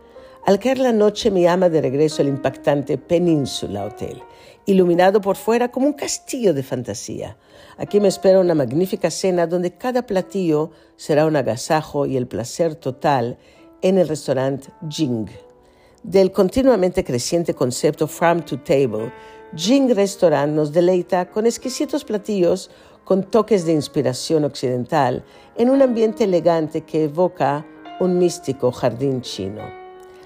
Al 0.46 0.58
caer 0.58 0.78
la 0.78 0.92
noche 0.92 1.30
me 1.30 1.42
llama 1.42 1.68
de 1.68 1.82
regreso 1.82 2.22
el 2.22 2.28
impactante 2.28 2.96
Peninsula 2.96 3.84
Hotel 3.84 4.22
iluminado 4.66 5.20
por 5.20 5.36
fuera 5.36 5.70
como 5.70 5.86
un 5.86 5.92
castillo 5.92 6.54
de 6.54 6.62
fantasía. 6.62 7.36
Aquí 7.76 8.00
me 8.00 8.08
espera 8.08 8.40
una 8.40 8.54
magnífica 8.54 9.10
cena 9.10 9.46
donde 9.46 9.72
cada 9.72 10.06
platillo 10.06 10.70
será 10.96 11.26
un 11.26 11.36
agasajo 11.36 12.06
y 12.06 12.16
el 12.16 12.26
placer 12.26 12.74
total 12.74 13.38
en 13.82 13.98
el 13.98 14.08
restaurante 14.08 14.68
Jing. 14.88 15.28
Del 16.02 16.32
continuamente 16.32 17.04
creciente 17.04 17.54
concepto 17.54 18.06
Farm 18.06 18.42
to 18.44 18.58
Table, 18.60 19.12
Jing 19.54 19.94
Restaurant 19.94 20.52
nos 20.54 20.72
deleita 20.72 21.28
con 21.28 21.46
exquisitos 21.46 22.04
platillos 22.04 22.70
con 23.04 23.24
toques 23.24 23.64
de 23.64 23.72
inspiración 23.72 24.44
occidental 24.44 25.24
en 25.56 25.68
un 25.68 25.82
ambiente 25.82 26.24
elegante 26.24 26.82
que 26.82 27.04
evoca 27.04 27.66
un 27.98 28.18
místico 28.18 28.70
jardín 28.70 29.20
chino. 29.20 29.79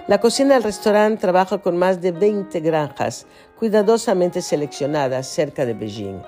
La 0.06 0.20
cocina 0.20 0.52
del 0.52 0.64
restaurante 0.64 1.22
trabaja 1.22 1.62
con 1.62 1.78
más 1.78 2.02
de 2.02 2.12
20 2.12 2.60
granjas 2.60 3.26
cuidadosamente 3.58 4.42
seleccionadas 4.42 5.26
cerca 5.26 5.64
de 5.64 5.72
Beijing. 5.72 6.20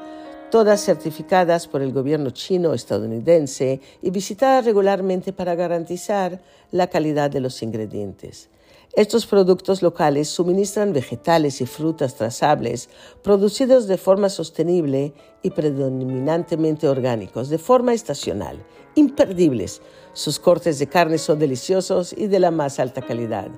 todas 0.50 0.80
certificadas 0.80 1.66
por 1.68 1.82
el 1.82 1.92
gobierno 1.92 2.30
chino 2.30 2.72
estadounidense 2.72 3.82
y 4.00 4.10
visitadas 4.10 4.64
regularmente 4.64 5.34
para 5.34 5.54
garantizar 5.54 6.40
la 6.70 6.86
calidad 6.86 7.30
de 7.30 7.40
los 7.40 7.62
ingredientes. 7.62 8.48
Estos 8.94 9.26
productos 9.26 9.82
locales 9.82 10.30
suministran 10.30 10.94
vegetales 10.94 11.60
y 11.60 11.66
frutas 11.66 12.14
trazables 12.14 12.88
producidos 13.22 13.86
de 13.88 13.98
forma 13.98 14.30
sostenible 14.30 15.12
y 15.42 15.50
predominantemente 15.50 16.88
orgánicos, 16.88 17.50
de 17.50 17.58
forma 17.58 17.92
estacional, 17.92 18.64
imperdibles. 18.96 19.80
Sus 20.12 20.40
cortes 20.40 20.80
de 20.80 20.88
carne 20.88 21.18
son 21.18 21.38
deliciosos 21.38 22.12
y 22.12 22.26
de 22.26 22.40
la 22.40 22.50
más 22.50 22.80
alta 22.80 23.02
calidad. 23.02 23.48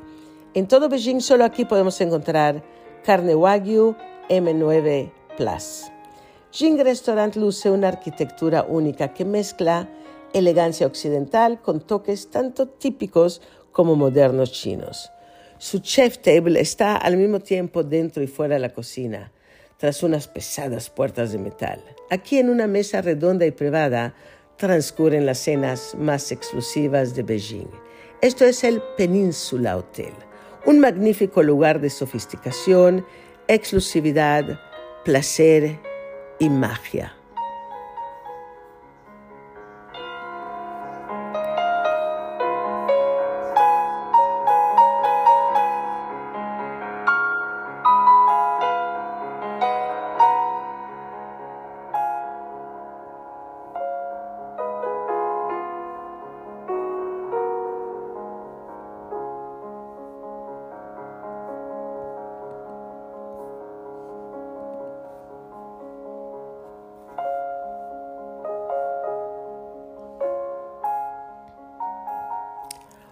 En 0.52 0.68
todo 0.68 0.90
Beijing 0.90 1.20
solo 1.20 1.44
aquí 1.44 1.64
podemos 1.64 1.98
encontrar 2.02 2.62
carne 3.04 3.34
Wagyu 3.34 3.96
M9 4.28 5.10
Plus. 5.38 5.84
Jing 6.50 6.78
Restaurant 6.78 7.36
luce 7.36 7.70
una 7.70 7.88
arquitectura 7.88 8.64
única 8.68 9.14
que 9.14 9.24
mezcla 9.24 9.88
elegancia 10.32 10.86
occidental 10.86 11.60
con 11.62 11.80
toques 11.80 12.30
tanto 12.30 12.68
típicos 12.68 13.40
como 13.72 13.96
modernos 13.96 14.52
chinos. 14.52 15.10
Su 15.58 15.80
chef 15.80 16.18
table 16.18 16.60
está 16.60 16.96
al 16.96 17.16
mismo 17.16 17.40
tiempo 17.40 17.82
dentro 17.82 18.22
y 18.22 18.26
fuera 18.26 18.54
de 18.54 18.60
la 18.60 18.72
cocina, 18.72 19.32
tras 19.76 20.02
unas 20.02 20.28
pesadas 20.28 20.90
puertas 20.90 21.32
de 21.32 21.38
metal. 21.38 21.82
Aquí 22.10 22.38
en 22.38 22.48
una 22.48 22.66
mesa 22.66 23.02
redonda 23.02 23.44
y 23.46 23.50
privada 23.50 24.14
transcurren 24.58 25.24
las 25.24 25.38
cenas 25.38 25.94
más 25.96 26.30
exclusivas 26.32 27.14
de 27.14 27.22
Beijing. 27.22 27.70
Esto 28.20 28.44
es 28.44 28.64
el 28.64 28.82
Peninsula 28.96 29.76
Hotel, 29.76 30.12
un 30.66 30.80
magnífico 30.80 31.44
lugar 31.44 31.80
de 31.80 31.88
sofisticación, 31.88 33.06
exclusividad, 33.46 34.60
placer 35.04 35.78
y 36.40 36.50
magia. 36.50 37.17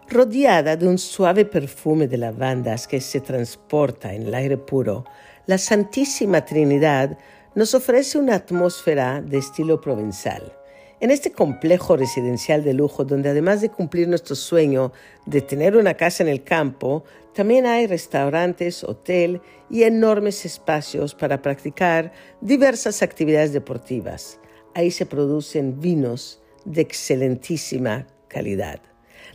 Rodeada 0.09 0.77
de 0.77 0.87
un 0.87 0.99
suave 0.99 1.45
perfume 1.45 2.07
de 2.07 2.16
lavandas 2.16 2.87
que 2.87 3.01
se 3.01 3.21
transporta 3.21 4.14
en 4.14 4.23
el 4.23 4.35
aire 4.37 4.57
puro, 4.57 5.05
la 5.47 5.59
Santísima 5.59 6.45
Trinidad 6.45 7.19
nos 7.57 7.75
ofrece 7.75 8.16
una 8.16 8.37
atmósfera 8.37 9.21
de 9.21 9.38
estilo 9.38 9.81
provenzal. 9.81 10.53
En 11.01 11.11
este 11.11 11.33
complejo 11.33 11.97
residencial 11.97 12.62
de 12.62 12.73
lujo, 12.73 13.05
donde 13.05 13.31
además 13.31 13.61
de 13.61 13.69
cumplir 13.69 14.07
nuestro 14.07 14.37
sueño 14.37 14.92
de 15.27 15.40
tener 15.40 15.77
una 15.77 15.95
casa 15.95 16.23
en 16.23 16.29
el 16.29 16.45
campo, 16.45 17.03
también 17.35 17.66
hay 17.66 17.88
restaurantes, 17.88 18.85
hotel 18.85 19.40
y 19.69 19.83
enormes 19.83 20.45
espacios 20.45 21.16
para 21.16 21.42
practicar 21.42 22.12
diversas 22.40 23.03
actividades 23.03 23.53
deportivas. 23.53 24.38
Ahí 24.73 24.92
se 24.92 25.05
producen 25.05 25.81
vinos 25.81 26.40
de 26.64 26.83
excelentísima 26.83 28.07
calidad. 28.29 28.81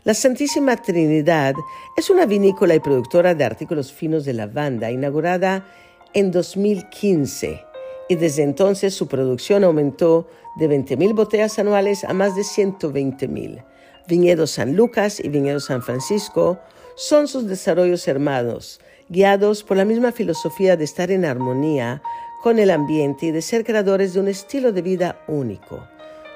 La 0.03 0.15
Santísima 0.15 0.77
Trinidad 0.77 1.53
es 1.95 2.09
una 2.09 2.25
vinícola 2.25 2.73
y 2.73 2.79
productora 2.79 3.35
de 3.35 3.43
artículos 3.43 3.93
finos 3.93 4.25
de 4.25 4.33
lavanda 4.33 4.89
inaugurada 4.89 5.67
en 6.15 6.31
2015 6.31 7.63
y 8.09 8.15
desde 8.15 8.41
entonces 8.41 8.95
su 8.95 9.07
producción 9.07 9.63
aumentó 9.63 10.27
de 10.55 10.67
20.000 10.67 11.13
botellas 11.13 11.59
anuales 11.59 12.03
a 12.03 12.15
más 12.15 12.35
de 12.35 12.41
120.000. 12.41 13.63
Viñedo 14.07 14.47
San 14.47 14.75
Lucas 14.75 15.19
y 15.19 15.29
Viñedo 15.29 15.59
San 15.59 15.83
Francisco 15.83 16.57
son 16.95 17.27
sus 17.27 17.45
desarrollos 17.45 18.07
hermanos, 18.07 18.81
guiados 19.07 19.63
por 19.63 19.77
la 19.77 19.85
misma 19.85 20.11
filosofía 20.11 20.77
de 20.77 20.83
estar 20.85 21.11
en 21.11 21.25
armonía 21.25 22.01
con 22.41 22.57
el 22.57 22.71
ambiente 22.71 23.27
y 23.27 23.31
de 23.31 23.43
ser 23.43 23.63
creadores 23.63 24.15
de 24.15 24.19
un 24.19 24.29
estilo 24.29 24.71
de 24.71 24.81
vida 24.81 25.21
único. 25.27 25.83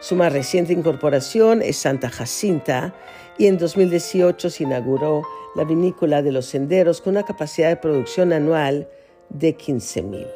Su 0.05 0.15
más 0.15 0.31
reciente 0.31 0.71
incorporación 0.71 1.63
es 1.63 1.77
Santa 1.77 2.11
Jacinta 2.11 2.93
y 3.39 3.47
en 3.47 3.57
2018 3.57 4.51
se 4.51 4.63
inauguró 4.63 5.23
la 5.55 5.63
vinícola 5.63 6.21
de 6.21 6.31
los 6.31 6.45
senderos 6.45 7.01
con 7.01 7.13
una 7.13 7.23
capacidad 7.23 7.69
de 7.69 7.77
producción 7.77 8.31
anual 8.31 8.87
de 9.29 9.57
15.000. 9.57 10.27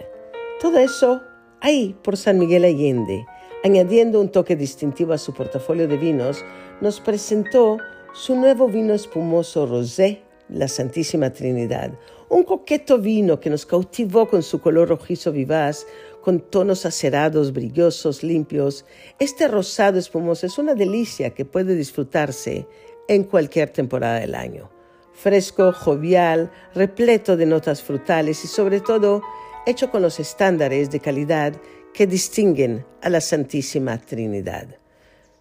Todo 0.60 0.80
eso 0.80 1.22
ahí 1.62 1.96
por 2.02 2.18
San 2.18 2.40
Miguel 2.40 2.66
Allende, 2.66 3.28
añadiendo 3.64 4.20
un 4.20 4.32
toque 4.32 4.56
distintivo 4.56 5.14
a 5.14 5.20
su 5.20 5.36
portafolio 5.36 5.88
de 5.88 5.98
vinos, 5.98 6.44
nos 6.82 7.00
presentó 7.00 7.78
su 8.16 8.34
nuevo 8.36 8.70
vino 8.70 8.96
espumoso 8.96 9.68
rosé, 9.68 10.24
la 10.50 10.68
Santísima 10.68 11.32
Trinidad, 11.32 11.92
un 12.28 12.42
coqueto 12.44 12.98
vino 12.98 13.40
que 13.40 13.52
nos 13.52 13.68
cautivó 13.68 14.28
con 14.28 14.42
su 14.42 14.62
color 14.62 14.90
rojizo 14.90 15.32
vivaz, 15.32 15.86
con 16.30 16.42
tonos 16.42 16.86
acerados, 16.86 17.54
brillosos, 17.54 18.22
limpios. 18.22 18.86
Este 19.18 19.48
rosado 19.48 19.98
espumoso 19.98 20.46
es 20.46 20.60
una 20.60 20.76
delicia 20.76 21.32
que 21.32 21.44
puede 21.44 21.76
disfrutarse 21.76 22.68
en 23.08 23.24
cualquier 23.24 23.72
temporada 23.72 24.20
del 24.20 24.36
año. 24.36 24.70
Fresco, 25.12 25.74
jovial, 25.74 26.52
repleto 26.76 27.36
de 27.36 27.48
notas 27.48 27.82
frutales 27.82 28.44
y 28.44 28.48
sobre 28.48 28.80
todo 28.80 29.24
hecho 29.66 29.90
con 29.90 30.04
los 30.04 30.20
estándares 30.20 30.92
de 30.92 31.00
calidad 31.00 31.54
que 31.96 32.06
distinguen 32.06 32.86
a 33.02 33.10
la 33.10 33.22
Santísima 33.22 33.98
Trinidad. 33.98 34.68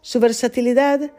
Su 0.01 0.20
versatilidad 0.20 1.12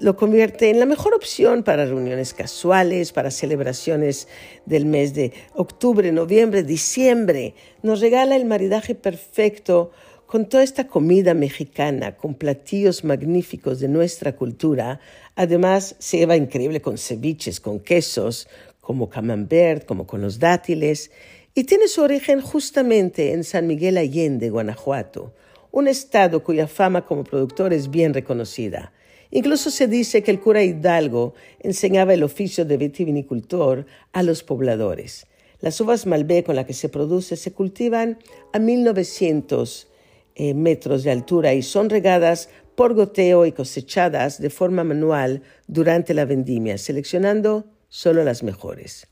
lo 0.00 0.16
convierte 0.16 0.70
en 0.70 0.78
la 0.78 0.86
mejor 0.86 1.14
opción 1.14 1.62
para 1.62 1.86
reuniones 1.86 2.34
casuales, 2.34 3.12
para 3.12 3.30
celebraciones 3.30 4.28
del 4.66 4.86
mes 4.86 5.14
de 5.14 5.32
octubre, 5.54 6.10
noviembre, 6.12 6.62
diciembre. 6.62 7.54
Nos 7.82 8.00
regala 8.00 8.36
el 8.36 8.44
maridaje 8.44 8.94
perfecto 8.94 9.92
con 10.26 10.48
toda 10.48 10.62
esta 10.62 10.86
comida 10.86 11.34
mexicana, 11.34 12.16
con 12.16 12.34
platillos 12.34 13.04
magníficos 13.04 13.78
de 13.80 13.88
nuestra 13.88 14.34
cultura. 14.34 15.00
Además, 15.36 15.96
se 15.98 16.18
lleva 16.18 16.36
increíble 16.36 16.80
con 16.80 16.98
ceviches, 16.98 17.60
con 17.60 17.78
quesos, 17.78 18.48
como 18.80 19.08
camembert, 19.08 19.86
como 19.86 20.06
con 20.06 20.20
los 20.20 20.38
dátiles, 20.38 21.10
y 21.54 21.64
tiene 21.64 21.88
su 21.88 22.02
origen 22.02 22.40
justamente 22.40 23.32
en 23.32 23.44
San 23.44 23.66
Miguel 23.66 23.96
Allende, 23.96 24.50
Guanajuato, 24.50 25.34
un 25.70 25.88
estado 25.88 26.42
cuya 26.42 26.66
fama 26.66 27.06
como 27.06 27.22
productor 27.22 27.72
es 27.72 27.90
bien 27.90 28.12
reconocida. 28.12 28.92
Incluso 29.34 29.72
se 29.72 29.88
dice 29.88 30.22
que 30.22 30.30
el 30.30 30.38
cura 30.38 30.62
Hidalgo 30.62 31.34
enseñaba 31.58 32.14
el 32.14 32.22
oficio 32.22 32.64
de 32.64 32.76
vitivinicultor 32.76 33.84
a 34.12 34.22
los 34.22 34.44
pobladores. 34.44 35.26
Las 35.58 35.80
uvas 35.80 36.06
Malbec 36.06 36.46
con 36.46 36.54
las 36.54 36.66
que 36.66 36.72
se 36.72 36.88
produce 36.88 37.34
se 37.34 37.52
cultivan 37.52 38.20
a 38.52 38.60
1900 38.60 39.88
eh, 40.36 40.54
metros 40.54 41.02
de 41.02 41.10
altura 41.10 41.52
y 41.52 41.62
son 41.62 41.90
regadas 41.90 42.48
por 42.76 42.94
goteo 42.94 43.44
y 43.44 43.50
cosechadas 43.50 44.40
de 44.40 44.50
forma 44.50 44.84
manual 44.84 45.42
durante 45.66 46.14
la 46.14 46.26
vendimia, 46.26 46.78
seleccionando 46.78 47.64
solo 47.88 48.22
las 48.22 48.44
mejores. 48.44 49.08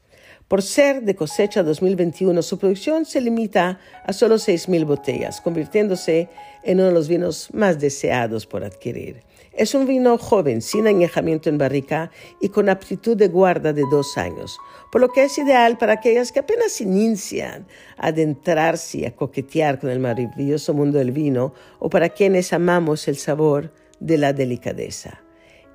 Por 0.47 0.63
ser 0.63 1.03
de 1.03 1.17
cosecha 1.17 1.65
2021, 1.65 2.43
su 2.43 2.61
producción 2.61 3.07
se 3.07 3.21
limita 3.21 3.81
a 4.05 4.13
solo 4.13 4.37
6.000 4.37 4.87
botellas, 4.87 5.41
convirtiéndose 5.41 6.29
en 6.63 6.79
uno 6.79 6.89
de 6.89 6.95
los 6.95 7.09
vinos 7.09 7.49
más 7.53 7.81
deseados 7.81 8.47
por 8.47 8.63
adquirir. 8.63 9.25
Es 9.55 9.75
un 9.75 9.87
vino 9.87 10.17
joven, 10.17 10.62
sin 10.62 10.87
añejamiento 10.87 11.51
en 11.51 11.59
barrica 11.59 12.11
y 12.41 12.49
con 12.49 12.71
aptitud 12.71 13.17
de 13.17 13.29
guarda 13.29 13.75
de 13.75 13.85
dos 13.91 14.17
años, 14.17 14.59
por 14.91 15.01
lo 15.01 15.11
que 15.11 15.25
es 15.25 15.37
ideal 15.37 15.77
para 15.77 15.95
aquellas 15.95 16.33
que 16.33 16.41
apenas 16.41 16.81
inician 16.81 17.67
a 17.99 18.09
adentrarse 18.09 18.99
y 18.99 19.05
a 19.05 19.15
coquetear 19.15 19.79
con 19.79 19.91
el 19.91 19.99
maravilloso 19.99 20.73
mundo 20.73 20.99
del 20.99 21.12
vino 21.12 21.53
o 21.79 21.91
para 21.91 22.09
quienes 22.09 22.53
amamos 22.53 23.09
el 23.09 23.17
sabor 23.17 23.73
de 24.01 24.17
la 24.17 24.33
delicadeza. 24.33 25.23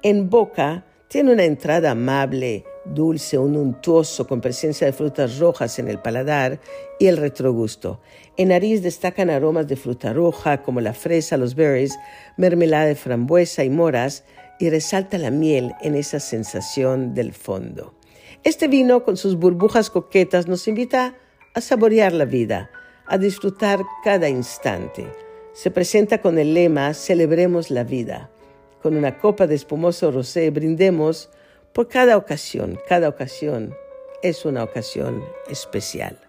En 0.01 0.29
boca 0.29 0.85
tiene 1.07 1.33
una 1.33 1.45
entrada 1.45 1.91
amable, 1.91 2.65
dulce, 2.93 3.37
un 3.37 3.55
untuoso 3.55 4.27
con 4.27 4.41
presencia 4.41 4.87
de 4.87 4.93
frutas 4.93 5.39
rojas 5.39 5.79
en 5.79 5.87
el 5.87 5.99
paladar 5.99 6.59
y 6.99 7.07
el 7.07 7.17
retrogusto. 7.17 7.99
En 8.37 8.49
nariz 8.49 8.81
destacan 8.81 9.29
aromas 9.29 9.67
de 9.67 9.75
fruta 9.75 10.13
roja 10.13 10.63
como 10.63 10.81
la 10.81 10.93
fresa, 10.93 11.37
los 11.37 11.55
berries, 11.55 11.97
mermelada 12.37 12.85
de 12.85 12.95
frambuesa 12.95 13.63
y 13.63 13.69
moras 13.69 14.23
y 14.59 14.69
resalta 14.69 15.17
la 15.17 15.31
miel 15.31 15.73
en 15.81 15.95
esa 15.95 16.19
sensación 16.19 17.13
del 17.13 17.33
fondo. 17.33 17.93
Este 18.43 18.67
vino 18.67 19.03
con 19.03 19.17
sus 19.17 19.35
burbujas 19.35 19.89
coquetas 19.89 20.47
nos 20.47 20.67
invita 20.67 21.15
a 21.53 21.61
saborear 21.61 22.13
la 22.13 22.25
vida, 22.25 22.69
a 23.07 23.17
disfrutar 23.17 23.81
cada 24.03 24.29
instante. 24.29 25.07
Se 25.53 25.71
presenta 25.71 26.21
con 26.21 26.37
el 26.37 26.53
lema 26.53 26.93
Celebremos 26.93 27.71
la 27.71 27.83
vida. 27.83 28.29
Con 28.81 28.95
una 28.95 29.17
copa 29.17 29.47
de 29.47 29.55
espumoso 29.55 30.11
rosé 30.11 30.51
brindemos 30.51 31.29
por 31.73 31.87
cada 31.87 32.17
ocasión. 32.17 32.79
Cada 32.87 33.09
ocasión 33.09 33.75
es 34.21 34.45
una 34.45 34.63
ocasión 34.63 35.23
especial. 35.49 36.26